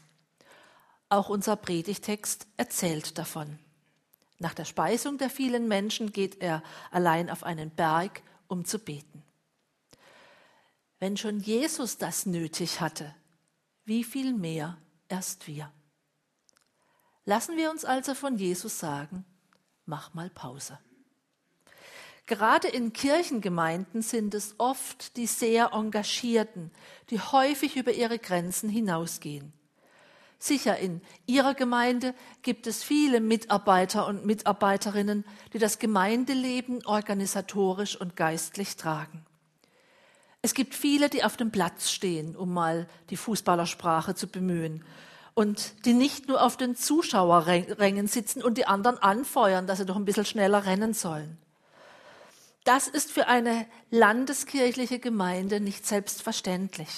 Auch 1.09 1.29
unser 1.29 1.55
Predigtext 1.55 2.47
erzählt 2.57 3.17
davon. 3.17 3.59
Nach 4.43 4.53
der 4.53 4.65
Speisung 4.65 5.17
der 5.17 5.29
vielen 5.29 5.69
Menschen 5.69 6.11
geht 6.11 6.41
er 6.41 6.63
allein 6.91 7.29
auf 7.29 7.43
einen 7.43 7.69
Berg, 7.71 8.21
um 8.49 8.65
zu 8.65 8.77
beten. 8.77 9.23
Wenn 10.99 11.15
schon 11.15 11.39
Jesus 11.39 11.97
das 11.97 12.25
nötig 12.25 12.81
hatte, 12.81 13.15
wie 13.85 14.03
viel 14.03 14.33
mehr 14.33 14.77
erst 15.07 15.47
wir. 15.47 15.71
Lassen 17.23 17.55
wir 17.55 17.71
uns 17.71 17.85
also 17.85 18.13
von 18.15 18.35
Jesus 18.35 18.79
sagen, 18.79 19.23
mach 19.85 20.13
mal 20.13 20.29
Pause. 20.29 20.77
Gerade 22.25 22.67
in 22.67 22.91
Kirchengemeinden 22.91 24.01
sind 24.01 24.33
es 24.33 24.55
oft 24.57 25.15
die 25.15 25.27
sehr 25.27 25.71
Engagierten, 25.71 26.69
die 27.11 27.21
häufig 27.21 27.77
über 27.77 27.93
ihre 27.93 28.19
Grenzen 28.19 28.67
hinausgehen. 28.67 29.53
Sicher, 30.43 30.77
in 30.77 30.99
Ihrer 31.25 31.53
Gemeinde 31.53 32.13
gibt 32.41 32.67
es 32.67 32.83
viele 32.83 33.21
Mitarbeiter 33.21 34.05
und 34.07 34.25
Mitarbeiterinnen, 34.25 35.23
die 35.53 35.57
das 35.57 35.79
Gemeindeleben 35.79 36.85
organisatorisch 36.85 37.95
und 37.95 38.17
geistlich 38.17 38.75
tragen. 38.75 39.25
Es 40.41 40.53
gibt 40.53 40.75
viele, 40.75 41.07
die 41.07 41.23
auf 41.23 41.37
dem 41.37 41.49
Platz 41.49 41.91
stehen, 41.91 42.35
um 42.35 42.53
mal 42.53 42.89
die 43.09 43.15
Fußballersprache 43.15 44.15
zu 44.15 44.27
bemühen, 44.27 44.83
und 45.33 45.85
die 45.85 45.93
nicht 45.93 46.27
nur 46.27 46.43
auf 46.43 46.57
den 46.57 46.75
Zuschauerrängen 46.75 48.07
sitzen 48.07 48.43
und 48.43 48.57
die 48.57 48.67
anderen 48.67 48.97
anfeuern, 48.97 49.65
dass 49.65 49.77
sie 49.77 49.85
doch 49.85 49.95
ein 49.95 50.03
bisschen 50.03 50.25
schneller 50.25 50.65
rennen 50.65 50.93
sollen. 50.93 51.37
Das 52.65 52.89
ist 52.89 53.13
für 53.13 53.27
eine 53.27 53.65
landeskirchliche 53.91 54.99
Gemeinde 54.99 55.61
nicht 55.61 55.87
selbstverständlich. 55.87 56.89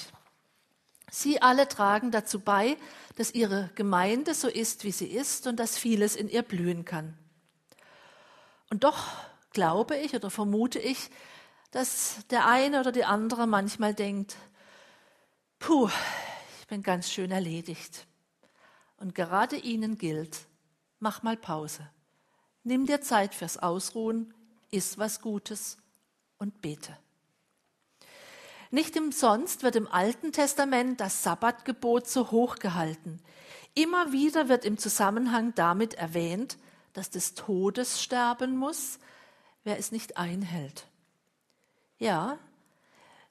Sie 1.15 1.41
alle 1.41 1.69
tragen 1.69 2.11
dazu 2.11 2.41
bei, 2.41 2.75
dass 3.15 3.33
ihre 3.33 3.71
Gemeinde 3.75 4.33
so 4.33 4.49
ist, 4.49 4.83
wie 4.83 4.91
sie 4.91 5.07
ist 5.07 5.47
und 5.47 5.61
dass 5.61 5.77
vieles 5.77 6.17
in 6.17 6.27
ihr 6.27 6.41
blühen 6.41 6.83
kann. 6.83 7.17
Und 8.69 8.83
doch 8.83 9.07
glaube 9.51 9.95
ich 9.95 10.13
oder 10.13 10.29
vermute 10.29 10.77
ich, 10.77 11.09
dass 11.71 12.27
der 12.31 12.45
eine 12.49 12.81
oder 12.81 12.91
die 12.91 13.05
andere 13.05 13.47
manchmal 13.47 13.93
denkt, 13.93 14.35
puh, 15.57 15.89
ich 16.59 16.67
bin 16.67 16.83
ganz 16.83 17.09
schön 17.09 17.31
erledigt. 17.31 18.07
Und 18.97 19.15
gerade 19.15 19.55
ihnen 19.55 19.97
gilt, 19.97 20.37
mach 20.99 21.23
mal 21.23 21.37
Pause. 21.37 21.89
Nimm 22.63 22.87
dir 22.87 22.99
Zeit 22.99 23.33
fürs 23.33 23.55
Ausruhen, 23.55 24.33
iss 24.69 24.97
was 24.97 25.21
Gutes 25.21 25.77
und 26.39 26.61
bete. 26.61 26.97
Nicht 28.71 28.97
umsonst 28.97 29.63
wird 29.63 29.75
im 29.75 29.87
Alten 29.87 30.31
Testament 30.31 30.99
das 30.99 31.23
Sabbatgebot 31.23 32.07
so 32.07 32.31
hoch 32.31 32.55
gehalten. 32.57 33.19
Immer 33.73 34.11
wieder 34.11 34.49
wird 34.49 34.65
im 34.65 34.77
Zusammenhang 34.77 35.53
damit 35.55 35.95
erwähnt, 35.95 36.57
dass 36.93 37.09
des 37.09 37.33
Todes 37.33 38.01
sterben 38.01 38.57
muss, 38.57 38.99
wer 39.63 39.77
es 39.77 39.91
nicht 39.91 40.17
einhält. 40.17 40.85
Ja, 41.97 42.37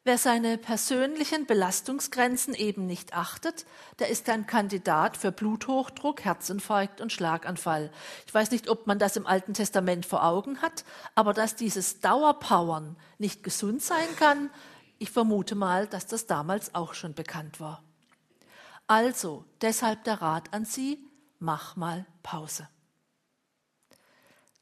Wer 0.06 0.18
seine 0.18 0.58
persönlichen 0.58 1.46
Belastungsgrenzen 1.46 2.52
eben 2.52 2.86
nicht 2.86 3.14
achtet, 3.14 3.64
der 3.98 4.10
ist 4.10 4.28
ein 4.28 4.46
Kandidat 4.46 5.16
für 5.16 5.32
Bluthochdruck, 5.32 6.26
Herzinfarkt 6.26 7.00
und 7.00 7.10
Schlaganfall. 7.10 7.90
Ich 8.26 8.34
weiß 8.34 8.50
nicht, 8.50 8.68
ob 8.68 8.86
man 8.86 8.98
das 8.98 9.16
im 9.16 9.26
Alten 9.26 9.54
Testament 9.54 10.04
vor 10.04 10.22
Augen 10.22 10.60
hat, 10.60 10.84
aber 11.14 11.32
dass 11.32 11.56
dieses 11.56 12.00
Dauerpowern 12.00 12.96
nicht 13.16 13.42
gesund 13.42 13.82
sein 13.82 14.14
kann, 14.18 14.50
ich 14.98 15.10
vermute 15.10 15.54
mal, 15.54 15.86
dass 15.86 16.06
das 16.06 16.26
damals 16.26 16.74
auch 16.74 16.94
schon 16.94 17.14
bekannt 17.14 17.60
war. 17.60 17.82
Also, 18.86 19.44
deshalb 19.60 20.04
der 20.04 20.20
Rat 20.20 20.52
an 20.52 20.64
Sie, 20.64 20.98
mach 21.38 21.76
mal 21.76 22.06
Pause. 22.22 22.68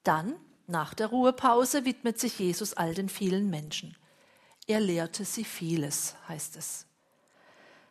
Dann, 0.04 0.34
nach 0.66 0.94
der 0.94 1.08
Ruhepause, 1.08 1.84
widmet 1.84 2.18
sich 2.18 2.38
Jesus 2.38 2.74
all 2.74 2.94
den 2.94 3.08
vielen 3.08 3.50
Menschen. 3.50 3.96
Er 4.66 4.80
lehrte 4.80 5.24
sie 5.24 5.44
vieles, 5.44 6.14
heißt 6.28 6.56
es. 6.56 6.86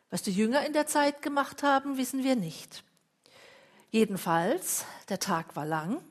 Was 0.09 0.21
die 0.21 0.31
Jünger 0.31 0.65
in 0.65 0.73
der 0.73 0.87
Zeit 0.87 1.21
gemacht 1.21 1.63
haben, 1.63 1.97
wissen 1.97 2.23
wir 2.23 2.35
nicht. 2.35 2.83
Jedenfalls, 3.91 4.85
der 5.09 5.19
Tag 5.19 5.55
war 5.55 5.65
lang 5.65 6.01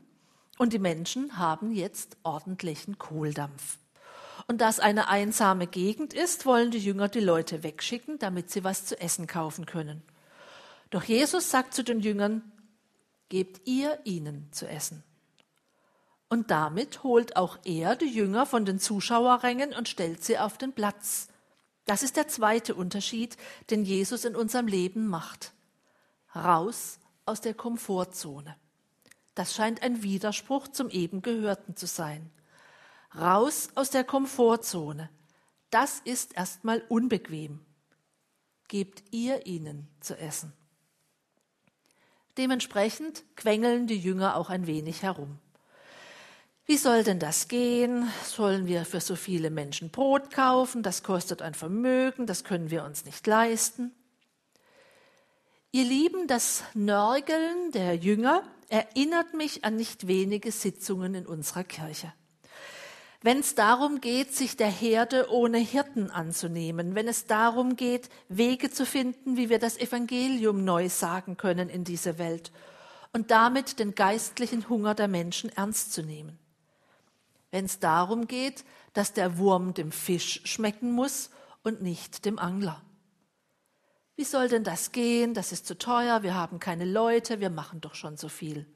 und 0.58 0.72
die 0.72 0.78
Menschen 0.78 1.38
haben 1.38 1.70
jetzt 1.70 2.18
ordentlichen 2.22 2.98
Kohldampf. 2.98 3.78
Und 4.50 4.62
da 4.62 4.68
es 4.68 4.80
eine 4.80 5.06
einsame 5.06 5.68
Gegend 5.68 6.12
ist, 6.12 6.44
wollen 6.44 6.72
die 6.72 6.80
Jünger 6.80 7.06
die 7.06 7.20
Leute 7.20 7.62
wegschicken, 7.62 8.18
damit 8.18 8.50
sie 8.50 8.64
was 8.64 8.84
zu 8.84 9.00
essen 9.00 9.28
kaufen 9.28 9.64
können. 9.64 10.02
Doch 10.90 11.04
Jesus 11.04 11.52
sagt 11.52 11.72
zu 11.72 11.84
den 11.84 12.00
Jüngern, 12.00 12.42
gebt 13.28 13.64
ihr 13.68 14.00
ihnen 14.02 14.48
zu 14.50 14.66
essen. 14.66 15.04
Und 16.28 16.50
damit 16.50 17.04
holt 17.04 17.36
auch 17.36 17.60
er 17.62 17.94
die 17.94 18.12
Jünger 18.12 18.44
von 18.44 18.64
den 18.64 18.80
Zuschauerrängen 18.80 19.72
und 19.72 19.88
stellt 19.88 20.24
sie 20.24 20.36
auf 20.36 20.58
den 20.58 20.72
Platz. 20.72 21.28
Das 21.84 22.02
ist 22.02 22.16
der 22.16 22.26
zweite 22.26 22.74
Unterschied, 22.74 23.36
den 23.70 23.84
Jesus 23.84 24.24
in 24.24 24.34
unserem 24.34 24.66
Leben 24.66 25.06
macht. 25.06 25.52
Raus 26.34 26.98
aus 27.24 27.40
der 27.40 27.54
Komfortzone. 27.54 28.56
Das 29.36 29.54
scheint 29.54 29.84
ein 29.84 30.02
Widerspruch 30.02 30.66
zum 30.66 30.90
eben 30.90 31.22
Gehörten 31.22 31.76
zu 31.76 31.86
sein. 31.86 32.32
Raus 33.14 33.70
aus 33.74 33.90
der 33.90 34.04
Komfortzone. 34.04 35.10
Das 35.70 36.00
ist 36.04 36.36
erstmal 36.36 36.82
unbequem. 36.88 37.60
Gebt 38.68 39.02
ihr 39.10 39.46
ihnen 39.46 39.88
zu 40.00 40.16
essen. 40.16 40.52
Dementsprechend 42.38 43.24
quengeln 43.36 43.86
die 43.86 43.98
Jünger 43.98 44.36
auch 44.36 44.48
ein 44.48 44.66
wenig 44.66 45.02
herum. 45.02 45.38
Wie 46.66 46.76
soll 46.76 47.02
denn 47.02 47.18
das 47.18 47.48
gehen? 47.48 48.08
Sollen 48.24 48.68
wir 48.68 48.84
für 48.84 49.00
so 49.00 49.16
viele 49.16 49.50
Menschen 49.50 49.90
Brot 49.90 50.30
kaufen? 50.30 50.84
Das 50.84 51.02
kostet 51.02 51.42
ein 51.42 51.54
Vermögen, 51.54 52.26
das 52.26 52.44
können 52.44 52.70
wir 52.70 52.84
uns 52.84 53.04
nicht 53.04 53.26
leisten. 53.26 53.92
Ihr 55.72 55.84
Lieben, 55.84 56.28
das 56.28 56.62
Nörgeln 56.74 57.72
der 57.72 57.96
Jünger 57.96 58.44
erinnert 58.68 59.34
mich 59.34 59.64
an 59.64 59.74
nicht 59.74 60.06
wenige 60.06 60.52
Sitzungen 60.52 61.16
in 61.16 61.26
unserer 61.26 61.64
Kirche. 61.64 62.12
Wenn 63.22 63.40
es 63.40 63.54
darum 63.54 64.00
geht, 64.00 64.34
sich 64.34 64.56
der 64.56 64.70
Herde 64.70 65.30
ohne 65.30 65.58
Hirten 65.58 66.10
anzunehmen, 66.10 66.94
wenn 66.94 67.06
es 67.06 67.26
darum 67.26 67.76
geht, 67.76 68.08
Wege 68.28 68.70
zu 68.70 68.86
finden, 68.86 69.36
wie 69.36 69.50
wir 69.50 69.58
das 69.58 69.76
Evangelium 69.76 70.64
neu 70.64 70.88
sagen 70.88 71.36
können 71.36 71.68
in 71.68 71.84
diese 71.84 72.16
Welt 72.18 72.50
und 73.12 73.30
damit 73.30 73.78
den 73.78 73.94
geistlichen 73.94 74.68
Hunger 74.70 74.94
der 74.94 75.08
Menschen 75.08 75.50
ernst 75.50 75.92
zu 75.92 76.02
nehmen. 76.02 76.38
Wenn 77.50 77.66
es 77.66 77.78
darum 77.78 78.26
geht, 78.26 78.64
dass 78.94 79.12
der 79.12 79.36
Wurm 79.36 79.74
dem 79.74 79.92
Fisch 79.92 80.40
schmecken 80.44 80.92
muss 80.92 81.30
und 81.62 81.82
nicht 81.82 82.24
dem 82.24 82.38
Angler. 82.38 82.80
Wie 84.16 84.24
soll 84.24 84.48
denn 84.48 84.64
das 84.64 84.92
gehen? 84.92 85.34
Das 85.34 85.52
ist 85.52 85.66
zu 85.66 85.76
teuer, 85.76 86.22
wir 86.22 86.34
haben 86.34 86.58
keine 86.58 86.84
Leute, 86.86 87.40
wir 87.40 87.50
machen 87.50 87.80
doch 87.80 87.94
schon 87.94 88.16
so 88.16 88.28
viel. 88.28 88.66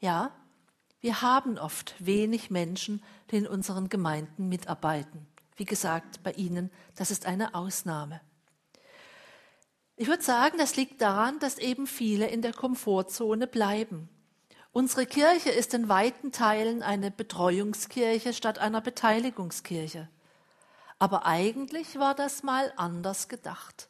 Ja, 0.00 0.32
wir 1.00 1.22
haben 1.22 1.58
oft 1.58 1.94
wenig 1.98 2.50
Menschen, 2.50 3.02
die 3.30 3.36
in 3.36 3.46
unseren 3.46 3.88
Gemeinden 3.88 4.48
mitarbeiten. 4.48 5.26
Wie 5.56 5.64
gesagt, 5.64 6.22
bei 6.22 6.32
Ihnen, 6.32 6.70
das 6.96 7.10
ist 7.10 7.26
eine 7.26 7.54
Ausnahme. 7.54 8.20
Ich 9.96 10.06
würde 10.06 10.22
sagen, 10.22 10.58
das 10.58 10.76
liegt 10.76 11.00
daran, 11.00 11.38
dass 11.40 11.58
eben 11.58 11.86
viele 11.86 12.28
in 12.28 12.42
der 12.42 12.52
Komfortzone 12.52 13.46
bleiben. 13.46 14.08
Unsere 14.70 15.06
Kirche 15.06 15.50
ist 15.50 15.74
in 15.74 15.88
weiten 15.88 16.30
Teilen 16.30 16.82
eine 16.82 17.10
Betreuungskirche 17.10 18.32
statt 18.32 18.58
einer 18.58 18.80
Beteiligungskirche. 18.80 20.08
Aber 21.00 21.26
eigentlich 21.26 21.98
war 21.98 22.14
das 22.14 22.42
mal 22.42 22.72
anders 22.76 23.28
gedacht. 23.28 23.88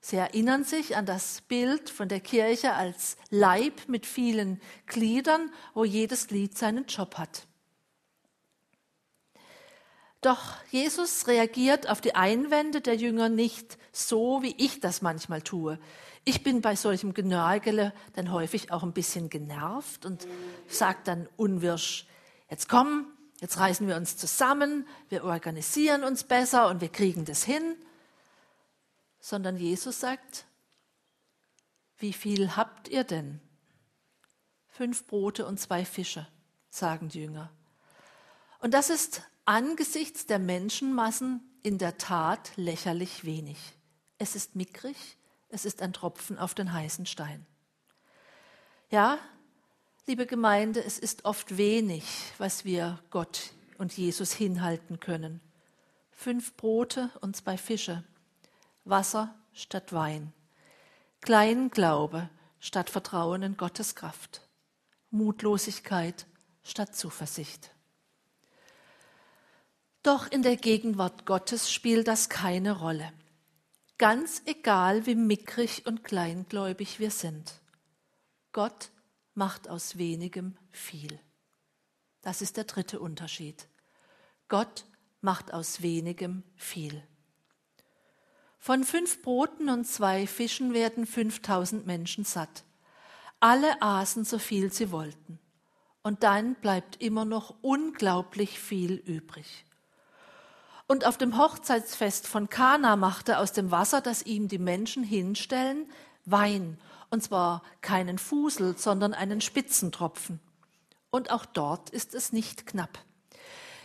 Sie 0.00 0.16
erinnern 0.16 0.64
sich 0.64 0.96
an 0.96 1.06
das 1.06 1.40
Bild 1.42 1.90
von 1.90 2.08
der 2.08 2.20
Kirche 2.20 2.74
als 2.74 3.16
Leib 3.30 3.88
mit 3.88 4.06
vielen 4.06 4.60
Gliedern, 4.86 5.52
wo 5.74 5.84
jedes 5.84 6.28
Glied 6.28 6.56
seinen 6.56 6.86
Job 6.86 7.16
hat. 7.16 7.46
Doch 10.20 10.54
Jesus 10.70 11.26
reagiert 11.28 11.88
auf 11.88 12.00
die 12.00 12.14
Einwände 12.14 12.80
der 12.80 12.96
Jünger 12.96 13.28
nicht 13.28 13.78
so, 13.92 14.42
wie 14.42 14.54
ich 14.58 14.80
das 14.80 15.00
manchmal 15.00 15.42
tue. 15.42 15.78
Ich 16.24 16.42
bin 16.42 16.60
bei 16.60 16.74
solchem 16.74 17.14
Genörgele 17.14 17.92
dann 18.14 18.32
häufig 18.32 18.72
auch 18.72 18.82
ein 18.82 18.92
bisschen 18.92 19.30
genervt 19.30 20.04
und 20.04 20.26
sage 20.66 20.98
dann 21.04 21.28
unwirsch, 21.36 22.06
jetzt 22.50 22.68
komm, 22.68 23.06
jetzt 23.40 23.58
reißen 23.58 23.86
wir 23.86 23.96
uns 23.96 24.16
zusammen, 24.16 24.86
wir 25.08 25.24
organisieren 25.24 26.02
uns 26.02 26.24
besser 26.24 26.68
und 26.68 26.80
wir 26.80 26.88
kriegen 26.88 27.24
das 27.24 27.44
hin 27.44 27.76
sondern 29.28 29.58
Jesus 29.58 30.00
sagt, 30.00 30.46
wie 31.98 32.14
viel 32.14 32.56
habt 32.56 32.88
ihr 32.88 33.04
denn? 33.04 33.42
Fünf 34.68 35.06
Brote 35.06 35.46
und 35.46 35.60
zwei 35.60 35.84
Fische, 35.84 36.26
sagen 36.70 37.10
die 37.10 37.20
Jünger. 37.20 37.50
Und 38.60 38.72
das 38.72 38.88
ist 38.88 39.20
angesichts 39.44 40.24
der 40.24 40.38
Menschenmassen 40.38 41.42
in 41.62 41.76
der 41.76 41.98
Tat 41.98 42.52
lächerlich 42.56 43.24
wenig. 43.24 43.58
Es 44.16 44.34
ist 44.34 44.56
mickrig, 44.56 44.96
es 45.50 45.66
ist 45.66 45.82
ein 45.82 45.92
Tropfen 45.92 46.38
auf 46.38 46.54
den 46.54 46.72
heißen 46.72 47.04
Stein. 47.04 47.44
Ja, 48.88 49.18
liebe 50.06 50.24
Gemeinde, 50.24 50.82
es 50.82 50.98
ist 50.98 51.26
oft 51.26 51.58
wenig, 51.58 52.32
was 52.38 52.64
wir 52.64 52.98
Gott 53.10 53.52
und 53.76 53.94
Jesus 53.94 54.32
hinhalten 54.32 55.00
können. 55.00 55.42
Fünf 56.12 56.54
Brote 56.54 57.10
und 57.20 57.36
zwei 57.36 57.58
Fische. 57.58 58.04
Wasser 58.88 59.34
statt 59.52 59.92
Wein, 59.92 60.32
Kleinglaube 61.20 62.30
statt 62.60 62.90
Vertrauen 62.90 63.42
in 63.42 63.56
Gottes 63.56 63.94
Kraft, 63.94 64.42
Mutlosigkeit 65.10 66.26
statt 66.62 66.94
Zuversicht. 66.94 67.74
Doch 70.02 70.30
in 70.30 70.42
der 70.42 70.56
Gegenwart 70.56 71.26
Gottes 71.26 71.72
spielt 71.72 72.08
das 72.08 72.28
keine 72.28 72.78
Rolle. 72.78 73.12
Ganz 73.98 74.42
egal, 74.46 75.06
wie 75.06 75.16
mickrig 75.16 75.86
und 75.86 76.04
kleingläubig 76.04 77.00
wir 77.00 77.10
sind. 77.10 77.60
Gott 78.52 78.90
macht 79.34 79.68
aus 79.68 79.98
wenigem 79.98 80.56
viel. 80.70 81.20
Das 82.22 82.40
ist 82.42 82.56
der 82.56 82.64
dritte 82.64 83.00
Unterschied. 83.00 83.68
Gott 84.48 84.86
macht 85.20 85.52
aus 85.52 85.82
wenigem 85.82 86.42
viel. 86.56 87.02
Von 88.58 88.84
fünf 88.84 89.22
Broten 89.22 89.68
und 89.68 89.86
zwei 89.86 90.26
Fischen 90.26 90.74
werden 90.74 91.06
5000 91.06 91.86
Menschen 91.86 92.24
satt. 92.24 92.64
Alle 93.40 93.80
aßen 93.80 94.24
so 94.24 94.38
viel 94.38 94.72
sie 94.72 94.90
wollten. 94.90 95.38
Und 96.02 96.22
dann 96.22 96.54
bleibt 96.56 97.00
immer 97.00 97.24
noch 97.24 97.54
unglaublich 97.62 98.58
viel 98.58 98.94
übrig. 98.94 99.64
Und 100.86 101.06
auf 101.06 101.18
dem 101.18 101.36
Hochzeitsfest 101.36 102.26
von 102.26 102.48
Kana 102.48 102.96
machte 102.96 103.38
aus 103.38 103.52
dem 103.52 103.70
Wasser, 103.70 104.00
das 104.00 104.22
ihm 104.22 104.48
die 104.48 104.58
Menschen 104.58 105.04
hinstellen, 105.04 105.86
Wein. 106.24 106.78
Und 107.10 107.22
zwar 107.22 107.62
keinen 107.80 108.18
Fusel, 108.18 108.76
sondern 108.76 109.14
einen 109.14 109.40
Spitzentropfen. 109.40 110.40
Und 111.10 111.30
auch 111.30 111.46
dort 111.46 111.90
ist 111.90 112.14
es 112.14 112.32
nicht 112.32 112.66
knapp. 112.66 112.98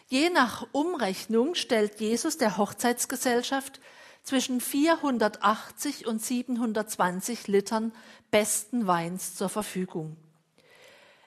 Je 0.07 0.29
nach 0.29 0.67
Umrechnung 0.71 1.55
stellt 1.55 1.99
Jesus 1.99 2.37
der 2.37 2.57
Hochzeitsgesellschaft 2.57 3.79
zwischen 4.23 4.61
480 4.61 6.07
und 6.07 6.21
720 6.23 7.47
Litern 7.47 7.91
besten 8.31 8.87
Weins 8.87 9.35
zur 9.35 9.49
Verfügung. 9.49 10.17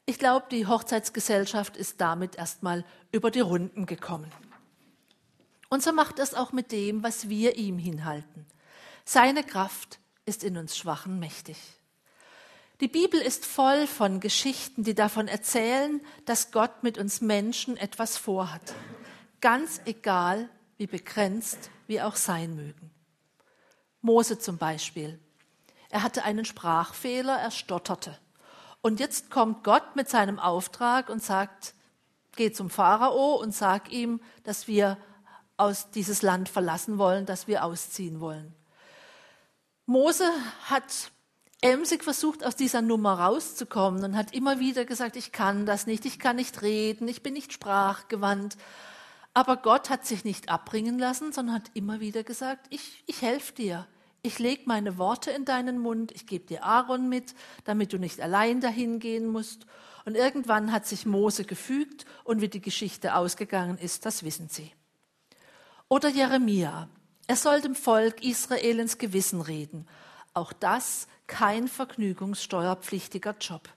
Ich 0.07 0.19
glaube, 0.19 0.47
die 0.51 0.67
Hochzeitsgesellschaft 0.67 1.77
ist 1.77 2.01
damit 2.01 2.37
erstmal 2.37 2.85
über 3.13 3.31
die 3.31 3.41
Runden 3.41 3.87
gekommen. 3.87 4.31
Und 5.69 5.83
so 5.83 5.93
macht 5.93 6.19
es 6.19 6.35
auch 6.35 6.53
mit 6.53 6.73
dem, 6.73 7.03
was 7.03 7.29
wir 7.29 7.57
ihm 7.57 7.79
hinhalten. 7.79 8.47
Seine 9.05 9.43
Kraft 9.43 9.99
ist 10.25 10.45
in 10.45 10.57
uns 10.57 10.77
Schwachen 10.77 11.19
mächtig. 11.19 11.57
Die 12.81 12.89
Bibel 12.89 13.21
ist 13.21 13.47
voll 13.47 13.87
von 13.87 14.21
Geschichten, 14.21 14.85
die 14.85 14.95
davon 14.95 15.29
erzählen, 15.29 16.01
dass 16.25 16.51
Gott 16.51 16.83
mit 16.83 16.99
uns 16.99 17.21
Menschen 17.21 17.77
etwas 17.77 18.17
vorhat. 18.17 18.75
Ganz 19.41 19.81
egal, 19.87 20.49
wie 20.77 20.87
begrenzt 20.87 21.71
wir 21.89 22.07
auch 22.07 22.17
sein 22.17 22.55
mögen. 22.55 22.91
Mose 24.01 24.39
zum 24.39 24.59
Beispiel. 24.59 25.19
Er 25.91 26.03
hatte 26.03 26.25
einen 26.25 26.45
Sprachfehler, 26.45 27.37
er 27.39 27.51
stotterte. 27.51 28.19
Und 28.83 29.01
jetzt 29.01 29.31
kommt 29.31 29.65
Gott 29.65 29.97
mit 29.97 30.09
seinem 30.09 30.39
Auftrag 30.39 31.09
und 31.09 31.23
sagt, 31.23 31.75
geh 32.37 32.53
zum 32.53 32.71
Pharao 32.71 33.35
und 33.35 33.55
sag 33.55 33.91
ihm, 33.91 34.21
dass 34.45 34.69
wir 34.69 34.97
aus 35.57 35.91
dieses 35.91 36.23
Land 36.23 36.49
verlassen 36.49 36.99
wollen, 36.99 37.27
dass 37.27 37.49
wir 37.49 37.65
ausziehen 37.65 38.21
wollen. 38.21 38.55
Mose 39.87 40.29
hat 40.65 41.11
emsig 41.61 42.05
versucht, 42.05 42.45
aus 42.45 42.57
dieser 42.57 42.83
Nummer 42.83 43.19
rauszukommen 43.19 44.05
und 44.05 44.17
hat 44.17 44.35
immer 44.35 44.61
wieder 44.61 44.85
gesagt, 44.85 45.17
ich 45.17 45.33
kann 45.33 45.65
das 45.67 45.87
nicht, 45.87 46.05
ich 46.05 46.19
kann 46.19 46.37
nicht 46.37 46.63
reden, 46.63 47.09
ich 47.09 47.23
bin 47.23 47.33
nicht 47.33 47.53
sprachgewandt. 47.53 48.57
Aber 49.37 49.59
Gott 49.59 49.91
hat 49.91 50.07
sich 50.07 50.25
nicht 50.25 50.49
abbringen 50.49 50.99
lassen, 50.99 51.31
sondern 51.31 51.57
hat 51.57 51.71
immer 51.75 52.01
wieder 52.01 52.25
gesagt, 52.25 52.69
ich, 52.71 53.05
ich 53.07 53.21
helfe 53.21 53.53
dir, 53.53 53.87
ich 54.23 54.39
lege 54.39 54.63
meine 54.65 54.97
Worte 54.97 55.31
in 55.31 55.45
deinen 55.45 55.79
Mund, 55.79 56.11
ich 56.13 56.27
gebe 56.27 56.47
dir 56.47 56.65
Aaron 56.65 57.11
mit, 57.11 57.35
damit 57.65 57.93
du 57.93 57.99
nicht 57.99 58.19
allein 58.23 58.63
dahin 58.63 58.99
gehen 58.99 59.27
musst. 59.27 59.67
Und 60.07 60.15
irgendwann 60.15 60.73
hat 60.73 60.87
sich 60.87 61.05
Mose 61.05 61.45
gefügt 61.45 62.07
und 62.25 62.41
wie 62.41 62.49
die 62.49 62.63
Geschichte 62.63 63.15
ausgegangen 63.15 63.77
ist, 63.77 64.07
das 64.07 64.23
wissen 64.23 64.49
Sie. 64.49 64.73
Oder 65.89 66.09
Jeremia. 66.09 66.89
Er 67.27 67.37
soll 67.37 67.61
dem 67.61 67.75
Volk 67.75 68.25
Israel 68.25 68.81
ins 68.81 68.97
Gewissen 68.97 69.43
reden. 69.43 69.87
Auch 70.33 70.55
das 70.55 71.09
kein 71.27 71.69
vergnügungssteuerpflichtiger 71.69 73.37
Job. 73.39 73.69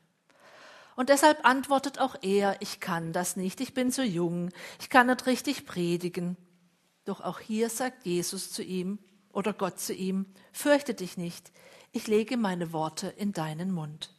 Und 1.00 1.08
deshalb 1.08 1.46
antwortet 1.46 1.98
auch 2.00 2.18
er, 2.24 2.62
ich 2.62 2.82
kann 2.82 3.14
das 3.14 3.38
nicht, 3.38 3.62
ich 3.62 3.74
bin 3.74 3.90
zu 3.90 4.04
jung, 4.04 4.50
ich 4.82 4.90
kann 4.90 5.08
nicht 5.08 5.28
richtig 5.28 5.66
predigen. 5.66 6.36
Doch 7.06 7.22
auch 7.22 7.40
hier 7.40 7.70
sagt 7.70 8.06
Jesus 8.06 8.52
zu 8.52 8.64
ihm 8.64 9.00
oder 9.32 9.54
Gott 9.54 9.80
zu 9.80 9.94
ihm, 9.94 10.26
fürchte 10.52 10.94
dich 10.94 11.16
nicht, 11.16 11.54
ich 11.94 12.08
lege 12.08 12.36
meine 12.36 12.74
Worte 12.74 13.08
in 13.08 13.32
deinen 13.32 13.72
Mund 13.72 14.14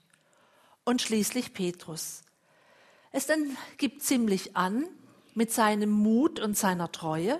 und 0.84 1.02
schließlich 1.02 1.52
Petrus. 1.52 2.22
Es 3.12 3.26
dann 3.26 3.58
gibt 3.76 4.02
ziemlich 4.02 4.56
an 4.56 4.86
mit 5.34 5.52
seinem 5.52 5.90
Mut 5.90 6.40
und 6.40 6.56
seiner 6.56 6.90
Treue, 6.90 7.38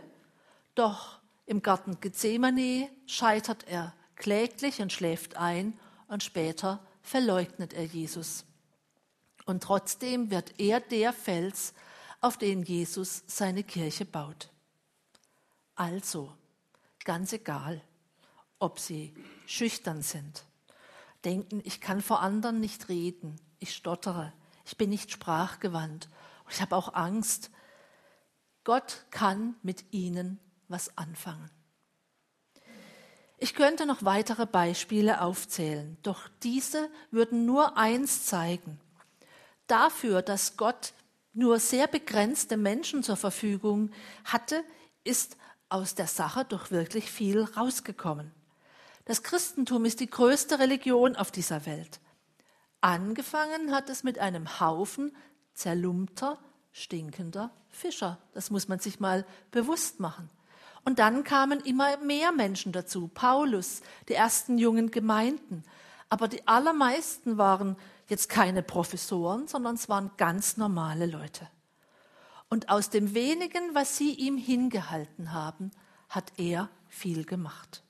doch 0.75 1.19
im 1.47 1.63
Garten 1.63 1.99
Gethsemane 2.03 2.91
scheitert 3.07 3.67
er 3.69 3.95
kläglich 4.17 4.83
und 4.83 4.93
schläft 4.93 5.39
ein 5.39 5.81
und 6.09 6.23
später 6.23 6.87
verleugnet 7.01 7.73
er 7.73 7.87
Jesus. 7.87 8.45
Und 9.51 9.65
trotzdem 9.65 10.31
wird 10.31 10.61
er 10.61 10.79
der 10.79 11.13
Fels, 11.13 11.75
auf 12.21 12.39
den 12.39 12.63
Jesus 12.63 13.25
seine 13.27 13.65
Kirche 13.65 14.05
baut. 14.05 14.49
Also, 15.75 16.33
ganz 17.05 17.33
egal, 17.33 17.83
ob 18.61 18.79
sie 18.79 19.13
schüchtern 19.47 20.03
sind, 20.03 20.45
denken, 21.25 21.63
ich 21.65 21.81
kann 21.81 22.01
vor 22.01 22.21
anderen 22.21 22.61
nicht 22.61 22.89
reden, 22.89 23.41
ich 23.59 23.75
stottere, 23.75 24.33
ich 24.65 24.77
bin 24.77 24.89
nicht 24.89 25.11
sprachgewandt 25.11 26.09
und 26.45 26.55
ich 26.55 26.61
habe 26.61 26.77
auch 26.77 26.95
Angst. 26.95 27.51
Gott 28.63 29.05
kann 29.11 29.57
mit 29.65 29.93
ihnen 29.93 30.39
was 30.69 30.97
anfangen. 30.97 31.51
Ich 33.39 33.55
könnte 33.55 33.85
noch 33.85 34.05
weitere 34.05 34.47
Beispiele 34.47 35.21
aufzählen, 35.21 35.97
doch 36.05 36.29
diese 36.45 36.89
würden 37.11 37.47
nur 37.47 37.77
eins 37.77 38.27
zeigen. 38.27 38.79
Dafür, 39.71 40.21
dass 40.21 40.57
Gott 40.57 40.95
nur 41.33 41.61
sehr 41.61 41.87
begrenzte 41.87 42.57
Menschen 42.57 43.05
zur 43.05 43.17
Verfügung 43.17 43.93
hatte, 44.25 44.65
ist 45.05 45.37
aus 45.69 45.95
der 45.95 46.09
Sache 46.09 46.45
doch 46.45 46.73
wirklich 46.73 47.09
viel 47.09 47.45
rausgekommen. 47.45 48.33
Das 49.05 49.23
Christentum 49.23 49.85
ist 49.85 50.01
die 50.01 50.11
größte 50.11 50.59
Religion 50.59 51.15
auf 51.15 51.31
dieser 51.31 51.67
Welt. 51.67 52.01
Angefangen 52.81 53.73
hat 53.73 53.89
es 53.91 54.03
mit 54.03 54.19
einem 54.19 54.59
Haufen 54.59 55.17
zerlumpter, 55.55 56.39
stinkender 56.73 57.53
Fischer. 57.69 58.19
Das 58.35 58.51
muss 58.51 58.67
man 58.67 58.81
sich 58.81 58.99
mal 58.99 59.25
bewusst 59.53 60.01
machen. 60.01 60.29
Und 60.85 60.99
dann 60.99 61.23
kamen 61.23 61.61
immer 61.61 61.97
mehr 61.99 62.33
Menschen 62.33 62.73
dazu. 62.73 63.07
Paulus, 63.07 63.83
die 64.09 64.15
ersten 64.15 64.59
jungen 64.59 64.91
Gemeinden. 64.91 65.63
Aber 66.09 66.27
die 66.27 66.49
allermeisten 66.49 67.39
waren 67.39 67.77
jetzt 68.11 68.29
keine 68.29 68.63
Professoren, 68.63 69.47
sondern 69.47 69.77
es 69.77 69.89
waren 69.89 70.11
ganz 70.17 70.57
normale 70.57 71.07
Leute. 71.07 71.49
Und 72.49 72.69
aus 72.69 72.91
dem 72.91 73.15
wenigen, 73.15 73.75
was 73.75 73.97
sie 73.97 74.13
ihm 74.13 74.37
hingehalten 74.37 75.33
haben, 75.33 75.71
hat 76.09 76.33
er 76.37 76.69
viel 76.89 77.25
gemacht. 77.25 77.85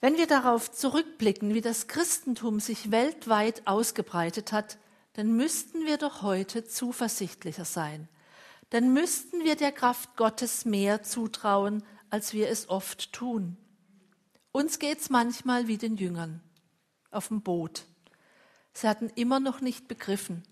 Wenn 0.00 0.16
wir 0.16 0.26
darauf 0.26 0.72
zurückblicken, 0.72 1.54
wie 1.54 1.60
das 1.60 1.86
Christentum 1.86 2.58
sich 2.58 2.90
weltweit 2.90 3.66
ausgebreitet 3.68 4.50
hat, 4.50 4.78
dann 5.12 5.36
müssten 5.36 5.86
wir 5.86 5.96
doch 5.96 6.22
heute 6.22 6.64
zuversichtlicher 6.64 7.64
sein. 7.64 8.08
Dann 8.70 8.92
müssten 8.92 9.44
wir 9.44 9.54
der 9.54 9.70
Kraft 9.70 10.16
Gottes 10.16 10.64
mehr 10.64 11.04
zutrauen, 11.04 11.84
als 12.10 12.32
wir 12.32 12.48
es 12.48 12.68
oft 12.68 13.12
tun. 13.12 13.56
Uns 14.50 14.80
geht's 14.80 15.08
manchmal 15.08 15.68
wie 15.68 15.78
den 15.78 15.96
Jüngern 15.96 16.42
auf 17.12 17.28
dem 17.28 17.42
Boot. 17.42 17.84
Sie 18.72 18.88
hatten 18.88 19.10
immer 19.10 19.40
noch 19.40 19.60
nicht 19.60 19.88
begriffen, 19.88 20.42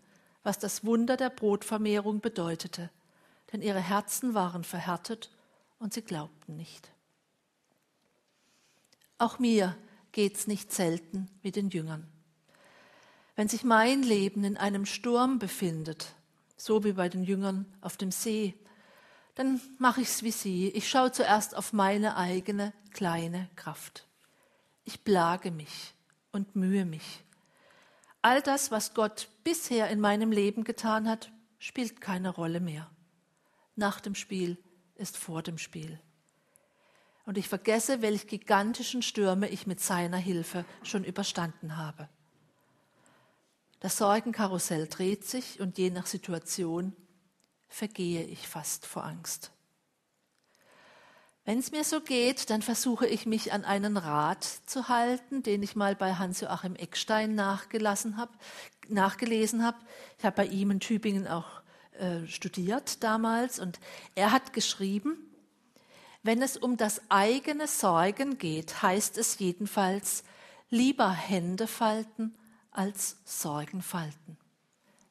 was 0.42 0.58
das 0.58 0.84
Wunder 0.84 1.16
der 1.16 1.30
Brotvermehrung 1.30 2.20
bedeutete, 2.20 2.90
denn 3.52 3.62
ihre 3.62 3.80
Herzen 3.80 4.34
waren 4.34 4.64
verhärtet 4.64 5.30
und 5.78 5.94
sie 5.94 6.02
glaubten 6.02 6.56
nicht. 6.56 6.92
Auch 9.18 9.38
mir 9.38 9.76
geht's 10.12 10.46
nicht 10.46 10.72
selten 10.72 11.28
mit 11.42 11.56
den 11.56 11.70
Jüngern. 11.70 12.06
Wenn 13.36 13.48
sich 13.48 13.64
mein 13.64 14.02
Leben 14.02 14.44
in 14.44 14.56
einem 14.56 14.86
Sturm 14.86 15.38
befindet, 15.38 16.14
so 16.56 16.84
wie 16.84 16.92
bei 16.92 17.08
den 17.08 17.24
Jüngern 17.24 17.66
auf 17.80 17.96
dem 17.96 18.10
See, 18.10 18.54
dann 19.34 19.60
mache 19.78 20.02
ich's 20.02 20.22
wie 20.22 20.30
sie. 20.30 20.68
Ich 20.70 20.88
schaue 20.88 21.12
zuerst 21.12 21.56
auf 21.56 21.72
meine 21.72 22.16
eigene 22.16 22.72
kleine 22.92 23.48
Kraft. 23.56 24.06
Ich 24.84 25.04
plage 25.04 25.50
mich 25.50 25.94
und 26.32 26.56
mühe 26.56 26.84
mich. 26.84 27.24
All 28.22 28.42
das, 28.42 28.70
was 28.70 28.94
Gott 28.94 29.28
bisher 29.44 29.88
in 29.88 30.00
meinem 30.00 30.32
Leben 30.32 30.64
getan 30.64 31.08
hat, 31.08 31.32
spielt 31.58 32.00
keine 32.00 32.30
Rolle 32.30 32.60
mehr. 32.60 32.90
Nach 33.76 34.00
dem 34.00 34.14
Spiel 34.14 34.58
ist 34.94 35.16
vor 35.16 35.42
dem 35.42 35.58
Spiel 35.58 36.00
und 37.30 37.38
ich 37.38 37.48
vergesse, 37.48 38.02
welch 38.02 38.26
gigantischen 38.26 39.02
Stürme 39.02 39.48
ich 39.48 39.64
mit 39.64 39.78
seiner 39.78 40.16
Hilfe 40.16 40.64
schon 40.82 41.04
überstanden 41.04 41.76
habe. 41.76 42.08
Das 43.78 43.98
Sorgenkarussell 43.98 44.88
dreht 44.88 45.24
sich 45.24 45.60
und 45.60 45.78
je 45.78 45.90
nach 45.90 46.06
Situation 46.06 46.92
vergehe 47.68 48.24
ich 48.24 48.48
fast 48.48 48.84
vor 48.84 49.04
Angst. 49.04 49.52
Wenn 51.50 51.58
es 51.58 51.72
mir 51.72 51.82
so 51.82 52.00
geht, 52.00 52.48
dann 52.50 52.62
versuche 52.62 53.08
ich 53.08 53.26
mich 53.26 53.52
an 53.52 53.64
einen 53.64 53.96
Rat 53.96 54.44
zu 54.66 54.88
halten, 54.88 55.42
den 55.42 55.64
ich 55.64 55.74
mal 55.74 55.96
bei 55.96 56.14
Hans-Joachim 56.14 56.76
Eckstein 56.76 57.34
nachgelassen 57.34 58.16
hab, 58.16 58.30
nachgelesen 58.86 59.64
habe. 59.64 59.76
Ich 60.16 60.24
habe 60.24 60.36
bei 60.36 60.46
ihm 60.46 60.70
in 60.70 60.78
Tübingen 60.78 61.26
auch 61.26 61.62
äh, 61.98 62.24
studiert 62.28 63.02
damals 63.02 63.58
und 63.58 63.80
er 64.14 64.30
hat 64.30 64.52
geschrieben, 64.52 65.18
wenn 66.22 66.40
es 66.40 66.56
um 66.56 66.76
das 66.76 67.02
eigene 67.08 67.66
Sorgen 67.66 68.38
geht, 68.38 68.80
heißt 68.80 69.18
es 69.18 69.40
jedenfalls, 69.40 70.22
lieber 70.68 71.10
Hände 71.10 71.66
falten 71.66 72.32
als 72.70 73.16
Sorgen 73.24 73.82
falten. 73.82 74.38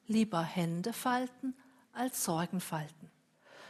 Lieber 0.08 0.44
Hände 0.44 0.94
falten 0.94 1.54
als 1.92 2.24
Sorgen 2.24 2.62
falten. 2.62 3.09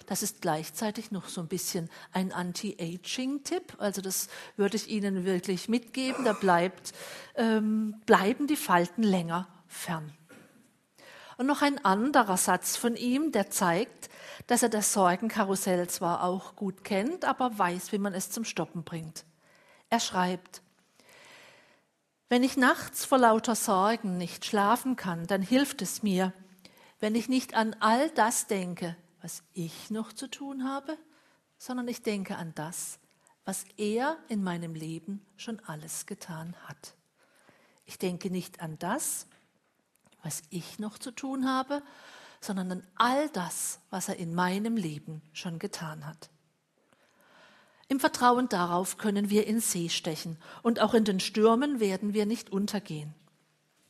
Das 0.09 0.23
ist 0.23 0.41
gleichzeitig 0.41 1.11
noch 1.11 1.27
so 1.27 1.39
ein 1.39 1.47
bisschen 1.47 1.87
ein 2.13 2.31
Anti-Aging-Tipp. 2.31 3.75
Also 3.77 4.01
das 4.01 4.27
würde 4.57 4.75
ich 4.75 4.89
Ihnen 4.89 5.23
wirklich 5.23 5.69
mitgeben. 5.69 6.25
Da 6.25 6.33
bleibt, 6.33 6.93
ähm, 7.35 7.93
bleiben 8.07 8.47
die 8.47 8.55
Falten 8.55 9.03
länger 9.03 9.47
fern. 9.67 10.11
Und 11.37 11.45
noch 11.45 11.61
ein 11.61 11.85
anderer 11.85 12.37
Satz 12.37 12.75
von 12.75 12.95
ihm, 12.95 13.31
der 13.31 13.51
zeigt, 13.51 14.09
dass 14.47 14.63
er 14.63 14.69
das 14.69 14.93
Sorgenkarussell 14.93 15.87
zwar 15.87 16.23
auch 16.23 16.55
gut 16.55 16.83
kennt, 16.83 17.23
aber 17.23 17.59
weiß, 17.59 17.91
wie 17.91 17.99
man 17.99 18.15
es 18.15 18.31
zum 18.31 18.45
Stoppen 18.45 18.83
bringt. 18.83 19.25
Er 19.91 19.99
schreibt, 19.99 20.63
wenn 22.29 22.41
ich 22.41 22.57
nachts 22.57 23.05
vor 23.05 23.19
lauter 23.19 23.53
Sorgen 23.53 24.17
nicht 24.17 24.43
schlafen 24.43 24.95
kann, 24.95 25.27
dann 25.27 25.43
hilft 25.43 25.83
es 25.83 26.01
mir, 26.01 26.33
wenn 26.99 27.13
ich 27.13 27.29
nicht 27.29 27.53
an 27.53 27.75
all 27.79 28.09
das 28.09 28.47
denke, 28.47 28.95
was 29.21 29.43
ich 29.53 29.89
noch 29.89 30.13
zu 30.13 30.29
tun 30.29 30.63
habe, 30.63 30.97
sondern 31.57 31.87
ich 31.87 32.01
denke 32.01 32.37
an 32.37 32.53
das, 32.55 32.99
was 33.45 33.65
er 33.77 34.17
in 34.27 34.43
meinem 34.43 34.75
Leben 34.75 35.25
schon 35.35 35.59
alles 35.61 36.05
getan 36.05 36.55
hat. 36.67 36.93
Ich 37.85 37.97
denke 37.97 38.29
nicht 38.29 38.61
an 38.61 38.77
das, 38.79 39.27
was 40.23 40.43
ich 40.49 40.79
noch 40.79 40.97
zu 40.97 41.11
tun 41.11 41.47
habe, 41.47 41.81
sondern 42.41 42.71
an 42.71 42.87
all 42.95 43.29
das, 43.29 43.79
was 43.89 44.09
er 44.09 44.17
in 44.17 44.33
meinem 44.33 44.77
Leben 44.77 45.21
schon 45.33 45.59
getan 45.59 46.05
hat. 46.05 46.29
Im 47.87 47.99
Vertrauen 47.99 48.47
darauf 48.47 48.97
können 48.97 49.31
wir 49.31 49.47
in 49.47 49.59
See 49.59 49.89
stechen 49.89 50.37
und 50.61 50.79
auch 50.79 50.93
in 50.93 51.05
den 51.05 51.19
Stürmen 51.19 51.79
werden 51.79 52.13
wir 52.13 52.25
nicht 52.27 52.51
untergehen. 52.51 53.15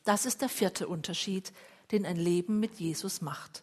Das 0.04 0.24
ist 0.24 0.40
der 0.40 0.48
vierte 0.48 0.88
Unterschied, 0.88 1.52
den 1.92 2.06
ein 2.06 2.16
Leben 2.16 2.60
mit 2.60 2.80
Jesus 2.80 3.20
macht. 3.20 3.62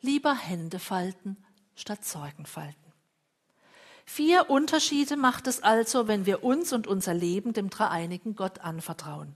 Lieber 0.00 0.34
Hände 0.34 0.78
falten 0.78 1.36
statt 1.74 2.04
Sorgen 2.04 2.46
falten. 2.46 2.92
Vier 4.04 4.50
Unterschiede 4.50 5.16
macht 5.16 5.46
es 5.46 5.62
also, 5.62 6.08
wenn 6.08 6.26
wir 6.26 6.42
uns 6.42 6.72
und 6.72 6.86
unser 6.86 7.14
Leben 7.14 7.52
dem 7.52 7.70
dreieinigen 7.70 8.34
Gott 8.34 8.58
anvertrauen. 8.60 9.34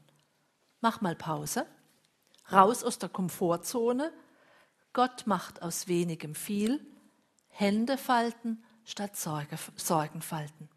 Mach 0.81 1.01
mal 1.01 1.15
Pause 1.15 1.67
raus 2.53 2.85
aus 2.85 2.99
der 2.99 3.09
Komfortzone. 3.09 4.13
Gott 4.93 5.27
macht 5.27 5.63
aus 5.63 5.89
wenigem 5.89 6.35
viel. 6.35 6.85
Hände 7.49 7.97
falten 7.97 8.63
statt 8.85 9.17
Sorge, 9.17 9.57
Sorgen 9.77 10.23
falten. 10.23 10.69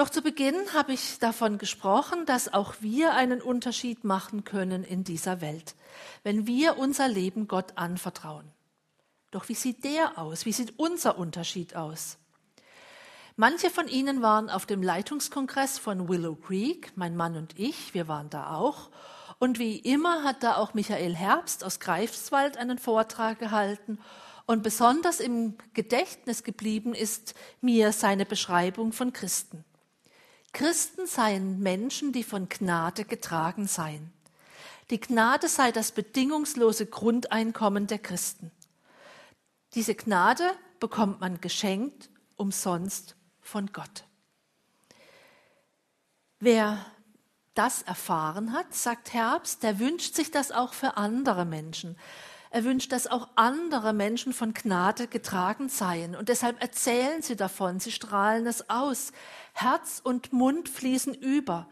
Doch 0.00 0.08
zu 0.08 0.22
Beginn 0.22 0.56
habe 0.72 0.94
ich 0.94 1.18
davon 1.18 1.58
gesprochen, 1.58 2.24
dass 2.24 2.50
auch 2.50 2.76
wir 2.80 3.12
einen 3.12 3.42
Unterschied 3.42 4.02
machen 4.02 4.44
können 4.44 4.82
in 4.82 5.04
dieser 5.04 5.42
Welt, 5.42 5.74
wenn 6.22 6.46
wir 6.46 6.78
unser 6.78 7.06
Leben 7.06 7.48
Gott 7.48 7.76
anvertrauen. 7.76 8.50
Doch 9.30 9.50
wie 9.50 9.54
sieht 9.54 9.84
der 9.84 10.16
aus? 10.16 10.46
Wie 10.46 10.54
sieht 10.54 10.78
unser 10.78 11.18
Unterschied 11.18 11.76
aus? 11.76 12.16
Manche 13.36 13.68
von 13.68 13.88
Ihnen 13.88 14.22
waren 14.22 14.48
auf 14.48 14.64
dem 14.64 14.82
Leitungskongress 14.82 15.78
von 15.78 16.08
Willow 16.08 16.34
Creek, 16.34 16.92
mein 16.96 17.14
Mann 17.14 17.36
und 17.36 17.58
ich, 17.58 17.92
wir 17.92 18.08
waren 18.08 18.30
da 18.30 18.54
auch. 18.54 18.88
Und 19.38 19.58
wie 19.58 19.76
immer 19.76 20.24
hat 20.24 20.42
da 20.42 20.56
auch 20.56 20.72
Michael 20.72 21.14
Herbst 21.14 21.62
aus 21.62 21.78
Greifswald 21.78 22.56
einen 22.56 22.78
Vortrag 22.78 23.38
gehalten. 23.38 23.98
Und 24.46 24.62
besonders 24.62 25.20
im 25.20 25.58
Gedächtnis 25.74 26.42
geblieben 26.42 26.94
ist 26.94 27.34
mir 27.60 27.92
seine 27.92 28.24
Beschreibung 28.24 28.94
von 28.94 29.12
Christen. 29.12 29.62
Christen 30.52 31.06
seien 31.06 31.60
Menschen, 31.60 32.12
die 32.12 32.24
von 32.24 32.48
Gnade 32.48 33.04
getragen 33.04 33.66
seien. 33.66 34.12
Die 34.90 35.00
Gnade 35.00 35.48
sei 35.48 35.70
das 35.70 35.92
bedingungslose 35.92 36.86
Grundeinkommen 36.86 37.86
der 37.86 37.98
Christen. 37.98 38.50
Diese 39.74 39.94
Gnade 39.94 40.50
bekommt 40.80 41.20
man 41.20 41.40
geschenkt 41.40 42.10
umsonst 42.36 43.14
von 43.40 43.66
Gott. 43.72 44.04
Wer 46.40 46.84
das 47.54 47.82
erfahren 47.82 48.52
hat, 48.52 48.74
sagt 48.74 49.12
Herbst, 49.12 49.62
der 49.62 49.78
wünscht 49.78 50.14
sich 50.14 50.30
das 50.30 50.50
auch 50.50 50.72
für 50.72 50.96
andere 50.96 51.44
Menschen. 51.44 51.96
Er 52.50 52.64
wünscht, 52.64 52.90
dass 52.90 53.06
auch 53.06 53.28
andere 53.36 53.92
Menschen 53.92 54.32
von 54.32 54.54
Gnade 54.54 55.06
getragen 55.06 55.68
seien. 55.68 56.16
Und 56.16 56.28
deshalb 56.28 56.60
erzählen 56.60 57.22
sie 57.22 57.36
davon, 57.36 57.78
sie 57.78 57.92
strahlen 57.92 58.46
es 58.46 58.68
aus. 58.68 59.12
Herz 59.52 60.00
und 60.02 60.32
Mund 60.32 60.68
fließen 60.68 61.14
über. 61.14 61.68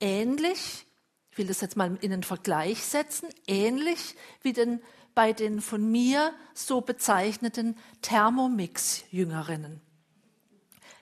Ähnlich, 0.00 0.86
ich 1.30 1.38
will 1.38 1.46
das 1.46 1.60
jetzt 1.60 1.76
mal 1.76 1.98
in 2.00 2.12
einen 2.12 2.22
Vergleich 2.22 2.84
setzen, 2.84 3.28
ähnlich 3.46 4.14
wie 4.42 4.54
den 4.54 4.80
bei 5.14 5.32
den 5.32 5.60
von 5.60 5.90
mir 5.90 6.32
so 6.54 6.80
bezeichneten 6.80 7.76
Thermomix-Jüngerinnen. 8.02 9.80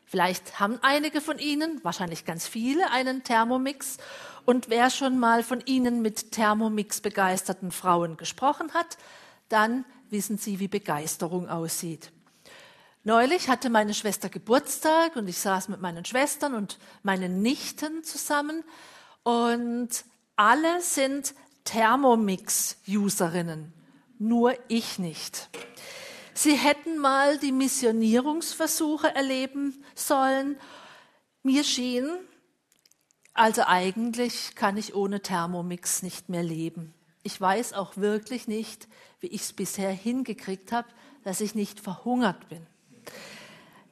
Vielleicht 0.06 0.58
haben 0.58 0.78
einige 0.82 1.20
von 1.20 1.38
Ihnen, 1.38 1.80
wahrscheinlich 1.82 2.24
ganz 2.24 2.46
viele, 2.48 2.90
einen 2.92 3.24
Thermomix. 3.24 3.98
Und 4.46 4.70
wer 4.70 4.88
schon 4.88 5.18
mal 5.18 5.42
von 5.42 5.60
Ihnen 5.66 6.00
mit 6.00 6.32
Thermomix 6.32 7.02
begeisterten 7.02 7.70
Frauen 7.70 8.16
gesprochen 8.16 8.72
hat, 8.72 8.96
dann 9.50 9.84
wissen 10.08 10.38
Sie, 10.38 10.60
wie 10.60 10.68
Begeisterung 10.68 11.48
aussieht. 11.48 12.12
Neulich 13.04 13.48
hatte 13.48 13.68
meine 13.68 13.92
Schwester 13.92 14.30
Geburtstag 14.30 15.16
und 15.16 15.28
ich 15.28 15.38
saß 15.38 15.68
mit 15.68 15.82
meinen 15.82 16.04
Schwestern 16.04 16.54
und 16.54 16.78
meinen 17.02 17.42
Nichten 17.42 18.02
zusammen 18.02 18.64
und 19.22 19.88
alle 20.36 20.80
sind 20.80 21.34
Thermomix-Userinnen 21.64 23.74
nur 24.18 24.54
ich 24.68 24.98
nicht. 24.98 25.48
Sie 26.34 26.54
hätten 26.54 26.98
mal 26.98 27.38
die 27.38 27.52
Missionierungsversuche 27.52 29.14
erleben 29.14 29.82
sollen. 29.94 30.58
Mir 31.42 31.64
schien, 31.64 32.06
also 33.36 33.62
eigentlich 33.66 34.54
kann 34.54 34.76
ich 34.76 34.94
ohne 34.94 35.20
Thermomix 35.20 36.02
nicht 36.02 36.28
mehr 36.28 36.42
leben. 36.42 36.94
Ich 37.22 37.40
weiß 37.40 37.74
auch 37.74 37.96
wirklich 37.96 38.48
nicht, 38.48 38.88
wie 39.20 39.26
ich 39.26 39.42
es 39.42 39.52
bisher 39.52 39.90
hingekriegt 39.90 40.72
habe, 40.72 40.88
dass 41.22 41.40
ich 41.40 41.54
nicht 41.54 41.80
verhungert 41.80 42.48
bin. 42.48 42.66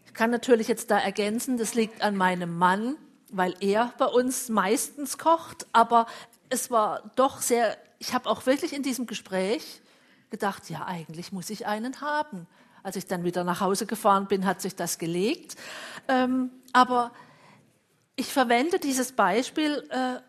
Ich 0.07 0.14
kann 0.14 0.30
natürlich 0.30 0.68
jetzt 0.68 0.90
da 0.90 0.98
ergänzen, 0.98 1.59
das 1.59 1.74
liegt 1.74 2.00
an 2.02 2.16
meinem 2.16 2.57
Mann, 2.57 2.96
weil 3.33 3.54
er 3.61 3.92
bei 3.98 4.07
uns 4.07 4.48
meistens 4.48 5.18
kocht, 5.18 5.66
aber 5.72 6.07
es 6.48 6.70
war 6.70 7.11
doch 7.16 7.42
sehr, 7.42 7.76
ich 7.98 8.14
habe 8.14 8.30
auch 8.30 8.46
wirklich 8.46 8.72
in 8.72 8.83
diesem 8.83 9.07
Gespräch 9.07 9.83
gedacht, 10.30 10.70
ja, 10.70 10.87
eigentlich 10.87 11.33
muss 11.33 11.50
ich 11.50 11.66
einen 11.66 12.00
haben. 12.00 12.46
Als 12.83 12.96
ich 12.96 13.07
dann 13.07 13.24
wieder 13.24 13.44
nach 13.44 13.61
Hause 13.61 13.87
gefahren 13.87 14.26
bin, 14.26 14.46
hat 14.46 14.61
sich 14.61 14.76
das 14.76 14.98
gelegt. 14.98 15.57
Ähm, 16.07 16.50
aber 16.72 17.12
ich 18.16 18.33
verwende 18.33 18.79
dieses 18.79 19.12
Beispiel, 19.12 19.87
äh, 19.90 20.20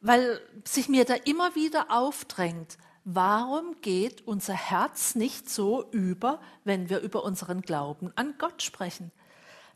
weil 0.00 0.40
sich 0.64 0.88
mir 0.88 1.04
da 1.04 1.14
immer 1.14 1.54
wieder 1.54 1.90
aufdrängt, 1.90 2.78
warum 3.04 3.80
geht 3.80 4.26
unser 4.26 4.54
Herz 4.54 5.14
nicht 5.14 5.48
so 5.50 5.88
über, 5.90 6.40
wenn 6.64 6.88
wir 6.88 7.00
über 7.00 7.24
unseren 7.24 7.62
Glauben 7.62 8.12
an 8.16 8.34
Gott 8.38 8.62
sprechen? 8.62 9.10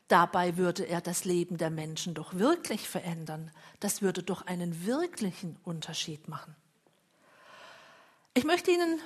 Dabei 0.08 0.56
würde 0.56 0.84
er 0.84 1.02
das 1.02 1.24
Leben 1.24 1.58
der 1.58 1.70
Menschen 1.70 2.14
doch 2.14 2.34
wirklich 2.34 2.88
verändern. 2.88 3.50
Das 3.78 4.00
würde 4.00 4.22
doch 4.22 4.46
einen 4.46 4.86
wirklichen 4.86 5.58
Unterschied 5.64 6.28
machen. 6.28 6.56
Ich 8.32 8.44
möchte 8.44 8.70
Ihnen 8.70 9.00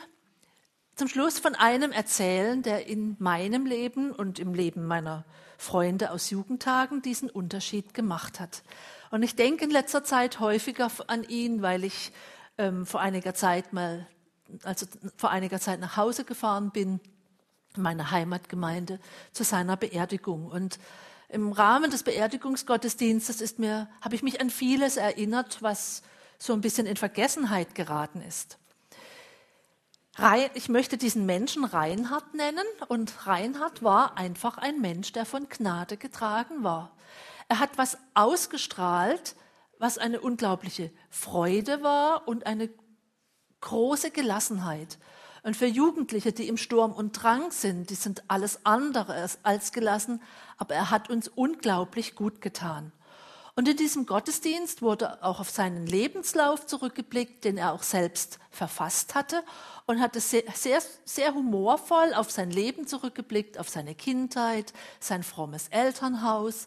zum 0.94 1.08
Schluss 1.08 1.38
von 1.38 1.54
einem 1.54 1.90
erzählen, 1.90 2.62
der 2.62 2.86
in 2.86 3.16
meinem 3.18 3.64
Leben 3.66 4.12
und 4.12 4.38
im 4.38 4.54
Leben 4.54 4.86
meiner 4.86 5.24
Freunde 5.56 6.10
aus 6.10 6.30
Jugendtagen 6.30 7.02
diesen 7.02 7.30
Unterschied 7.30 7.94
gemacht 7.94 8.40
hat. 8.40 8.62
Und 9.10 9.22
ich 9.22 9.34
denke 9.36 9.64
in 9.64 9.70
letzter 9.70 10.04
Zeit 10.04 10.40
häufiger 10.40 10.90
an 11.06 11.24
ihn, 11.24 11.62
weil 11.62 11.84
ich 11.84 12.12
ähm, 12.58 12.84
vor 12.84 13.00
einiger 13.00 13.34
Zeit 13.34 13.72
mal, 13.72 14.06
also 14.64 14.86
vor 15.16 15.30
einiger 15.30 15.60
Zeit 15.60 15.80
nach 15.80 15.96
Hause 15.96 16.24
gefahren 16.24 16.70
bin, 16.70 17.00
in 17.74 17.82
meine 17.82 18.10
Heimatgemeinde, 18.10 19.00
zu 19.32 19.44
seiner 19.44 19.76
Beerdigung. 19.76 20.46
Und 20.46 20.78
im 21.30 21.52
Rahmen 21.52 21.90
des 21.90 22.02
Beerdigungsgottesdienstes 22.02 23.40
ist 23.40 23.58
mir, 23.58 23.88
habe 24.02 24.14
ich 24.14 24.22
mich 24.22 24.40
an 24.42 24.50
vieles 24.50 24.98
erinnert, 24.98 25.62
was 25.62 26.02
so 26.38 26.52
ein 26.52 26.60
bisschen 26.60 26.86
in 26.86 26.96
Vergessenheit 26.96 27.74
geraten 27.74 28.20
ist 28.20 28.58
ich 30.54 30.68
möchte 30.68 30.98
diesen 30.98 31.24
Menschen 31.24 31.64
Reinhard 31.64 32.34
nennen 32.34 32.66
und 32.88 33.26
Reinhard 33.26 33.82
war 33.82 34.18
einfach 34.18 34.58
ein 34.58 34.80
Mensch, 34.80 35.12
der 35.12 35.24
von 35.24 35.48
Gnade 35.48 35.96
getragen 35.96 36.62
war. 36.62 36.94
Er 37.48 37.58
hat 37.58 37.78
was 37.78 37.96
ausgestrahlt, 38.14 39.36
was 39.78 39.98
eine 39.98 40.20
unglaubliche 40.20 40.90
Freude 41.10 41.82
war 41.82 42.28
und 42.28 42.46
eine 42.46 42.70
große 43.60 44.10
Gelassenheit. 44.10 44.98
Und 45.42 45.56
für 45.56 45.66
Jugendliche, 45.66 46.32
die 46.32 46.46
im 46.46 46.56
Sturm 46.56 46.92
und 46.92 47.12
Drang 47.12 47.50
sind, 47.50 47.90
die 47.90 47.94
sind 47.94 48.22
alles 48.28 48.64
andere 48.64 49.28
als 49.42 49.72
gelassen, 49.72 50.22
aber 50.56 50.74
er 50.74 50.90
hat 50.90 51.10
uns 51.10 51.26
unglaublich 51.26 52.14
gut 52.14 52.40
getan. 52.40 52.92
Und 53.54 53.68
in 53.68 53.76
diesem 53.76 54.06
Gottesdienst 54.06 54.80
wurde 54.80 55.22
auch 55.22 55.38
auf 55.38 55.50
seinen 55.50 55.86
Lebenslauf 55.86 56.66
zurückgeblickt, 56.66 57.44
den 57.44 57.58
er 57.58 57.72
auch 57.74 57.82
selbst 57.82 58.38
verfasst 58.50 59.14
hatte 59.14 59.44
und 59.84 60.00
hatte 60.00 60.20
sehr, 60.20 60.44
sehr, 60.54 60.80
sehr 61.04 61.34
humorvoll 61.34 62.14
auf 62.14 62.30
sein 62.30 62.50
Leben 62.50 62.86
zurückgeblickt, 62.86 63.58
auf 63.58 63.68
seine 63.68 63.94
Kindheit, 63.94 64.72
sein 65.00 65.22
frommes 65.22 65.68
Elternhaus 65.68 66.66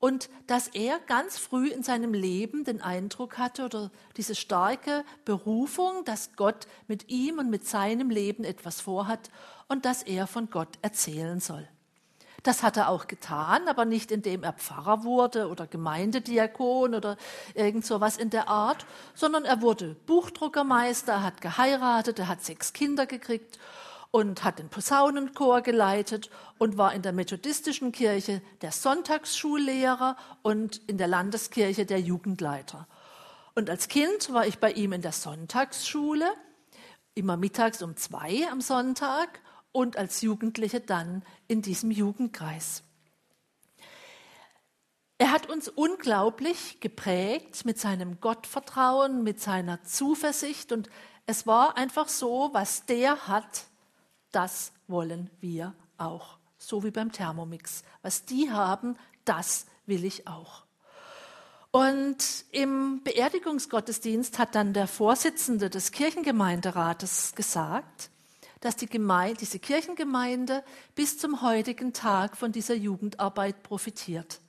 und 0.00 0.28
dass 0.46 0.68
er 0.68 0.98
ganz 1.00 1.38
früh 1.38 1.68
in 1.68 1.82
seinem 1.82 2.12
Leben 2.12 2.62
den 2.64 2.82
Eindruck 2.82 3.38
hatte 3.38 3.64
oder 3.64 3.90
diese 4.16 4.34
starke 4.34 5.04
Berufung, 5.24 6.04
dass 6.04 6.36
Gott 6.36 6.68
mit 6.86 7.08
ihm 7.08 7.38
und 7.38 7.48
mit 7.48 7.66
seinem 7.66 8.10
Leben 8.10 8.44
etwas 8.44 8.80
vorhat 8.82 9.30
und 9.66 9.86
dass 9.86 10.02
er 10.02 10.26
von 10.26 10.50
Gott 10.50 10.78
erzählen 10.82 11.40
soll. 11.40 11.68
Das 12.48 12.62
hat 12.62 12.78
er 12.78 12.88
auch 12.88 13.08
getan, 13.08 13.68
aber 13.68 13.84
nicht 13.84 14.10
indem 14.10 14.42
er 14.42 14.54
Pfarrer 14.54 15.04
wurde 15.04 15.50
oder 15.50 15.66
Gemeindediakon 15.66 16.94
oder 16.94 17.18
irgend 17.52 17.84
sowas 17.84 18.16
in 18.16 18.30
der 18.30 18.48
Art, 18.48 18.86
sondern 19.12 19.44
er 19.44 19.60
wurde 19.60 19.94
Buchdruckermeister, 20.06 21.22
hat 21.22 21.42
geheiratet, 21.42 22.18
er 22.18 22.28
hat 22.28 22.42
sechs 22.42 22.72
Kinder 22.72 23.04
gekriegt 23.04 23.58
und 24.12 24.44
hat 24.44 24.60
den 24.60 24.70
Posaunenchor 24.70 25.60
geleitet 25.60 26.30
und 26.56 26.78
war 26.78 26.94
in 26.94 27.02
der 27.02 27.12
methodistischen 27.12 27.92
Kirche 27.92 28.40
der 28.62 28.72
Sonntagsschullehrer 28.72 30.16
und 30.40 30.78
in 30.88 30.96
der 30.96 31.06
Landeskirche 31.06 31.84
der 31.84 32.00
Jugendleiter. 32.00 32.86
Und 33.56 33.68
als 33.68 33.88
Kind 33.88 34.32
war 34.32 34.46
ich 34.46 34.58
bei 34.58 34.72
ihm 34.72 34.94
in 34.94 35.02
der 35.02 35.12
Sonntagsschule, 35.12 36.32
immer 37.14 37.36
mittags 37.36 37.82
um 37.82 37.94
zwei 37.98 38.48
am 38.50 38.62
Sonntag 38.62 39.42
und 39.78 39.96
als 39.96 40.22
Jugendliche 40.22 40.80
dann 40.80 41.22
in 41.46 41.62
diesem 41.62 41.92
Jugendkreis. 41.92 42.82
Er 45.18 45.30
hat 45.30 45.48
uns 45.48 45.68
unglaublich 45.68 46.80
geprägt 46.80 47.64
mit 47.64 47.78
seinem 47.78 48.20
Gottvertrauen, 48.20 49.22
mit 49.22 49.40
seiner 49.40 49.84
Zuversicht 49.84 50.72
und 50.72 50.90
es 51.26 51.46
war 51.46 51.76
einfach 51.76 52.08
so, 52.08 52.50
was 52.52 52.86
der 52.86 53.28
hat, 53.28 53.66
das 54.32 54.72
wollen 54.88 55.30
wir 55.40 55.74
auch. 55.96 56.38
So 56.56 56.82
wie 56.82 56.90
beim 56.90 57.12
Thermomix. 57.12 57.84
Was 58.02 58.24
die 58.24 58.50
haben, 58.50 58.96
das 59.24 59.66
will 59.86 60.04
ich 60.04 60.26
auch. 60.26 60.64
Und 61.70 62.46
im 62.50 63.00
Beerdigungsgottesdienst 63.04 64.40
hat 64.40 64.56
dann 64.56 64.72
der 64.72 64.88
Vorsitzende 64.88 65.70
des 65.70 65.92
Kirchengemeinderates 65.92 67.36
gesagt, 67.36 68.10
dass 68.60 68.76
die 68.76 68.86
Gemeinde, 68.86 69.38
diese 69.38 69.58
Kirchengemeinde 69.58 70.64
bis 70.94 71.18
zum 71.18 71.42
heutigen 71.42 71.92
Tag 71.92 72.36
von 72.36 72.52
dieser 72.52 72.74
Jugendarbeit 72.74 73.62
profitiert. 73.62 74.40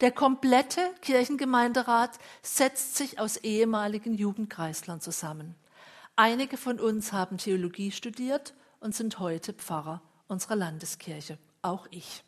Der 0.00 0.12
komplette 0.12 0.80
Kirchengemeinderat 1.00 2.18
setzt 2.42 2.96
sich 2.96 3.18
aus 3.18 3.36
ehemaligen 3.38 4.14
Jugendkreislern 4.14 5.00
zusammen. 5.00 5.54
Einige 6.16 6.56
von 6.56 6.78
uns 6.80 7.12
haben 7.12 7.38
Theologie 7.38 7.90
studiert 7.90 8.54
und 8.80 8.94
sind 8.94 9.18
heute 9.18 9.52
Pfarrer 9.52 10.02
unserer 10.28 10.56
Landeskirche, 10.56 11.38
auch 11.62 11.86
ich. 11.90 12.24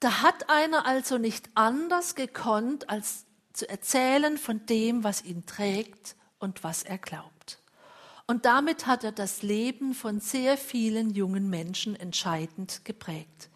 Da 0.00 0.22
hat 0.22 0.48
einer 0.48 0.86
also 0.86 1.18
nicht 1.18 1.50
anders 1.54 2.14
gekonnt, 2.14 2.88
als 2.88 3.26
zu 3.52 3.68
erzählen 3.68 4.38
von 4.38 4.64
dem, 4.66 5.02
was 5.02 5.24
ihn 5.24 5.44
trägt 5.46 6.14
und 6.38 6.62
was 6.62 6.84
er 6.84 6.98
glaubt. 6.98 7.60
Und 8.30 8.44
damit 8.44 8.86
hat 8.86 9.04
er 9.04 9.12
das 9.12 9.40
Leben 9.42 9.94
von 9.94 10.20
sehr 10.20 10.58
vielen 10.58 11.10
jungen 11.10 11.48
Menschen 11.48 11.96
entscheidend 11.96 12.84
geprägt. 12.84 13.48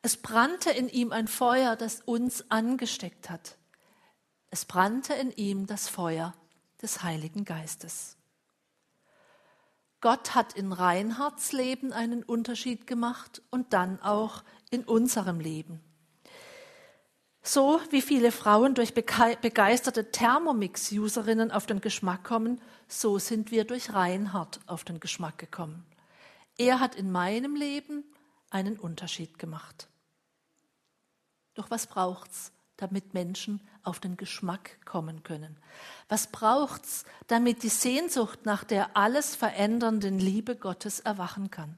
Es 0.00 0.16
brannte 0.16 0.70
in 0.70 0.88
ihm 0.88 1.12
ein 1.12 1.28
Feuer, 1.28 1.76
das 1.76 2.00
uns 2.00 2.50
angesteckt 2.50 3.28
hat. 3.28 3.58
Es 4.50 4.64
brannte 4.64 5.12
in 5.12 5.30
ihm 5.32 5.66
das 5.66 5.88
Feuer 5.88 6.34
des 6.80 7.02
Heiligen 7.02 7.44
Geistes. 7.44 8.16
Gott 10.00 10.34
hat 10.34 10.54
in 10.54 10.72
Reinhards 10.72 11.52
Leben 11.52 11.92
einen 11.92 12.22
Unterschied 12.22 12.86
gemacht 12.86 13.42
und 13.50 13.74
dann 13.74 14.00
auch 14.00 14.42
in 14.70 14.84
unserem 14.84 15.38
Leben. 15.38 15.80
So 17.42 17.80
wie 17.90 18.02
viele 18.02 18.30
Frauen 18.30 18.74
durch 18.74 18.94
begeisterte 18.94 20.12
Thermomix-Userinnen 20.12 21.50
auf 21.50 21.66
den 21.66 21.80
Geschmack 21.80 22.22
kommen, 22.22 22.60
so 22.86 23.18
sind 23.18 23.50
wir 23.50 23.64
durch 23.64 23.92
Reinhard 23.92 24.60
auf 24.66 24.84
den 24.84 25.00
Geschmack 25.00 25.38
gekommen. 25.38 25.84
Er 26.56 26.78
hat 26.78 26.94
in 26.94 27.10
meinem 27.10 27.56
Leben 27.56 28.04
einen 28.50 28.78
Unterschied 28.78 29.40
gemacht. 29.40 29.88
Doch 31.54 31.70
was 31.70 31.88
braucht's, 31.88 32.52
damit 32.76 33.12
Menschen 33.12 33.60
auf 33.82 33.98
den 33.98 34.16
Geschmack 34.16 34.84
kommen 34.84 35.22
können? 35.24 35.56
Was 36.08 36.28
braucht's, 36.28 37.04
damit 37.26 37.64
die 37.64 37.68
Sehnsucht 37.68 38.46
nach 38.46 38.62
der 38.62 38.96
alles 38.96 39.34
verändernden 39.34 40.18
Liebe 40.18 40.54
Gottes 40.54 41.00
erwachen 41.00 41.50
kann? 41.50 41.76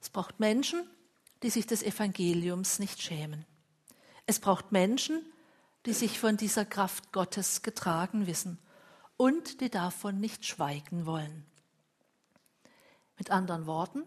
Es 0.00 0.10
braucht 0.10 0.40
Menschen, 0.40 0.82
die 1.42 1.50
sich 1.50 1.66
des 1.66 1.82
Evangeliums 1.82 2.80
nicht 2.80 3.00
schämen. 3.00 3.46
Es 4.26 4.40
braucht 4.40 4.72
Menschen, 4.72 5.20
die 5.86 5.92
sich 5.92 6.18
von 6.18 6.36
dieser 6.36 6.64
Kraft 6.64 7.12
Gottes 7.12 7.62
getragen 7.62 8.26
wissen 8.26 8.58
und 9.16 9.60
die 9.60 9.70
davon 9.70 10.20
nicht 10.20 10.46
schweigen 10.46 11.06
wollen. 11.06 11.44
Mit 13.18 13.30
anderen 13.30 13.66
Worten, 13.66 14.02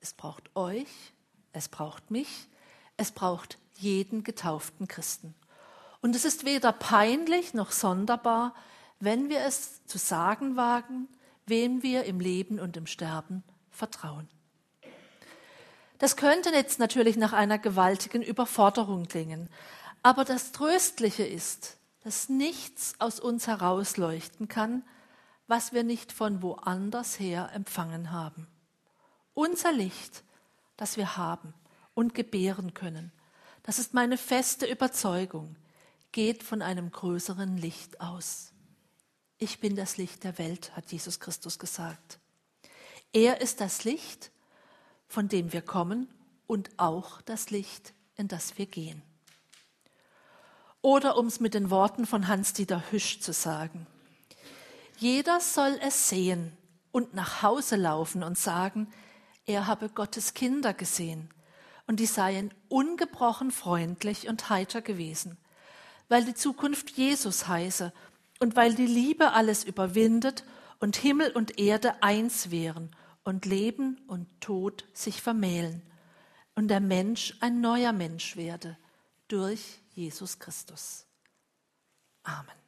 es 0.00 0.12
braucht 0.12 0.54
euch, 0.56 1.12
es 1.52 1.68
braucht 1.68 2.10
mich, 2.10 2.48
es 2.96 3.12
braucht 3.12 3.58
jeden 3.76 4.24
getauften 4.24 4.88
Christen. 4.88 5.34
Und 6.00 6.16
es 6.16 6.24
ist 6.24 6.44
weder 6.44 6.72
peinlich 6.72 7.54
noch 7.54 7.70
sonderbar, 7.70 8.54
wenn 8.98 9.28
wir 9.28 9.40
es 9.40 9.84
zu 9.86 9.98
sagen 9.98 10.56
wagen, 10.56 11.08
wem 11.46 11.82
wir 11.82 12.04
im 12.04 12.20
Leben 12.20 12.58
und 12.60 12.76
im 12.76 12.86
Sterben 12.86 13.42
vertrauen. 13.70 14.28
Das 16.02 16.16
könnte 16.16 16.50
jetzt 16.50 16.80
natürlich 16.80 17.16
nach 17.16 17.32
einer 17.32 17.60
gewaltigen 17.60 18.22
Überforderung 18.22 19.06
klingen, 19.06 19.48
aber 20.02 20.24
das 20.24 20.50
Tröstliche 20.50 21.22
ist, 21.22 21.76
dass 22.02 22.28
nichts 22.28 22.94
aus 22.98 23.20
uns 23.20 23.46
herausleuchten 23.46 24.48
kann, 24.48 24.82
was 25.46 25.72
wir 25.72 25.84
nicht 25.84 26.10
von 26.10 26.42
woanders 26.42 27.20
her 27.20 27.52
empfangen 27.54 28.10
haben. 28.10 28.48
Unser 29.32 29.70
Licht, 29.70 30.24
das 30.76 30.96
wir 30.96 31.16
haben 31.16 31.54
und 31.94 32.14
gebären 32.14 32.74
können, 32.74 33.12
das 33.62 33.78
ist 33.78 33.94
meine 33.94 34.18
feste 34.18 34.66
Überzeugung, 34.66 35.54
geht 36.10 36.42
von 36.42 36.62
einem 36.62 36.90
größeren 36.90 37.56
Licht 37.58 38.00
aus. 38.00 38.50
Ich 39.38 39.60
bin 39.60 39.76
das 39.76 39.98
Licht 39.98 40.24
der 40.24 40.36
Welt, 40.38 40.74
hat 40.74 40.90
Jesus 40.90 41.20
Christus 41.20 41.60
gesagt. 41.60 42.18
Er 43.12 43.40
ist 43.40 43.60
das 43.60 43.84
Licht, 43.84 44.32
von 45.12 45.28
dem 45.28 45.52
wir 45.52 45.60
kommen 45.60 46.08
und 46.46 46.70
auch 46.78 47.20
das 47.20 47.50
Licht, 47.50 47.92
in 48.16 48.28
das 48.28 48.56
wir 48.56 48.64
gehen. 48.64 49.02
Oder 50.80 51.18
um 51.18 51.26
es 51.26 51.38
mit 51.38 51.52
den 51.52 51.68
Worten 51.68 52.06
von 52.06 52.28
Hans-Dieter 52.28 52.82
Hüsch 52.90 53.20
zu 53.20 53.34
sagen, 53.34 53.86
jeder 54.96 55.38
soll 55.40 55.78
es 55.82 56.08
sehen 56.08 56.56
und 56.92 57.12
nach 57.12 57.42
Hause 57.42 57.76
laufen 57.76 58.22
und 58.22 58.38
sagen, 58.38 58.90
er 59.44 59.66
habe 59.66 59.90
Gottes 59.90 60.32
Kinder 60.32 60.72
gesehen 60.72 61.28
und 61.86 62.00
die 62.00 62.06
seien 62.06 62.54
ungebrochen 62.70 63.50
freundlich 63.50 64.28
und 64.28 64.48
heiter 64.48 64.80
gewesen, 64.80 65.36
weil 66.08 66.24
die 66.24 66.34
Zukunft 66.34 66.88
Jesus 66.90 67.48
heiße 67.48 67.92
und 68.40 68.56
weil 68.56 68.74
die 68.74 68.86
Liebe 68.86 69.32
alles 69.32 69.62
überwindet 69.62 70.42
und 70.80 70.96
Himmel 70.96 71.32
und 71.32 71.58
Erde 71.58 72.02
eins 72.02 72.50
wären 72.50 72.96
und 73.24 73.46
Leben 73.46 74.00
und 74.06 74.26
Tod 74.40 74.84
sich 74.92 75.22
vermählen 75.22 75.82
und 76.54 76.68
der 76.68 76.80
Mensch 76.80 77.36
ein 77.40 77.60
neuer 77.60 77.92
Mensch 77.92 78.36
werde 78.36 78.76
durch 79.28 79.80
Jesus 79.94 80.38
Christus. 80.38 81.06
Amen. 82.22 82.61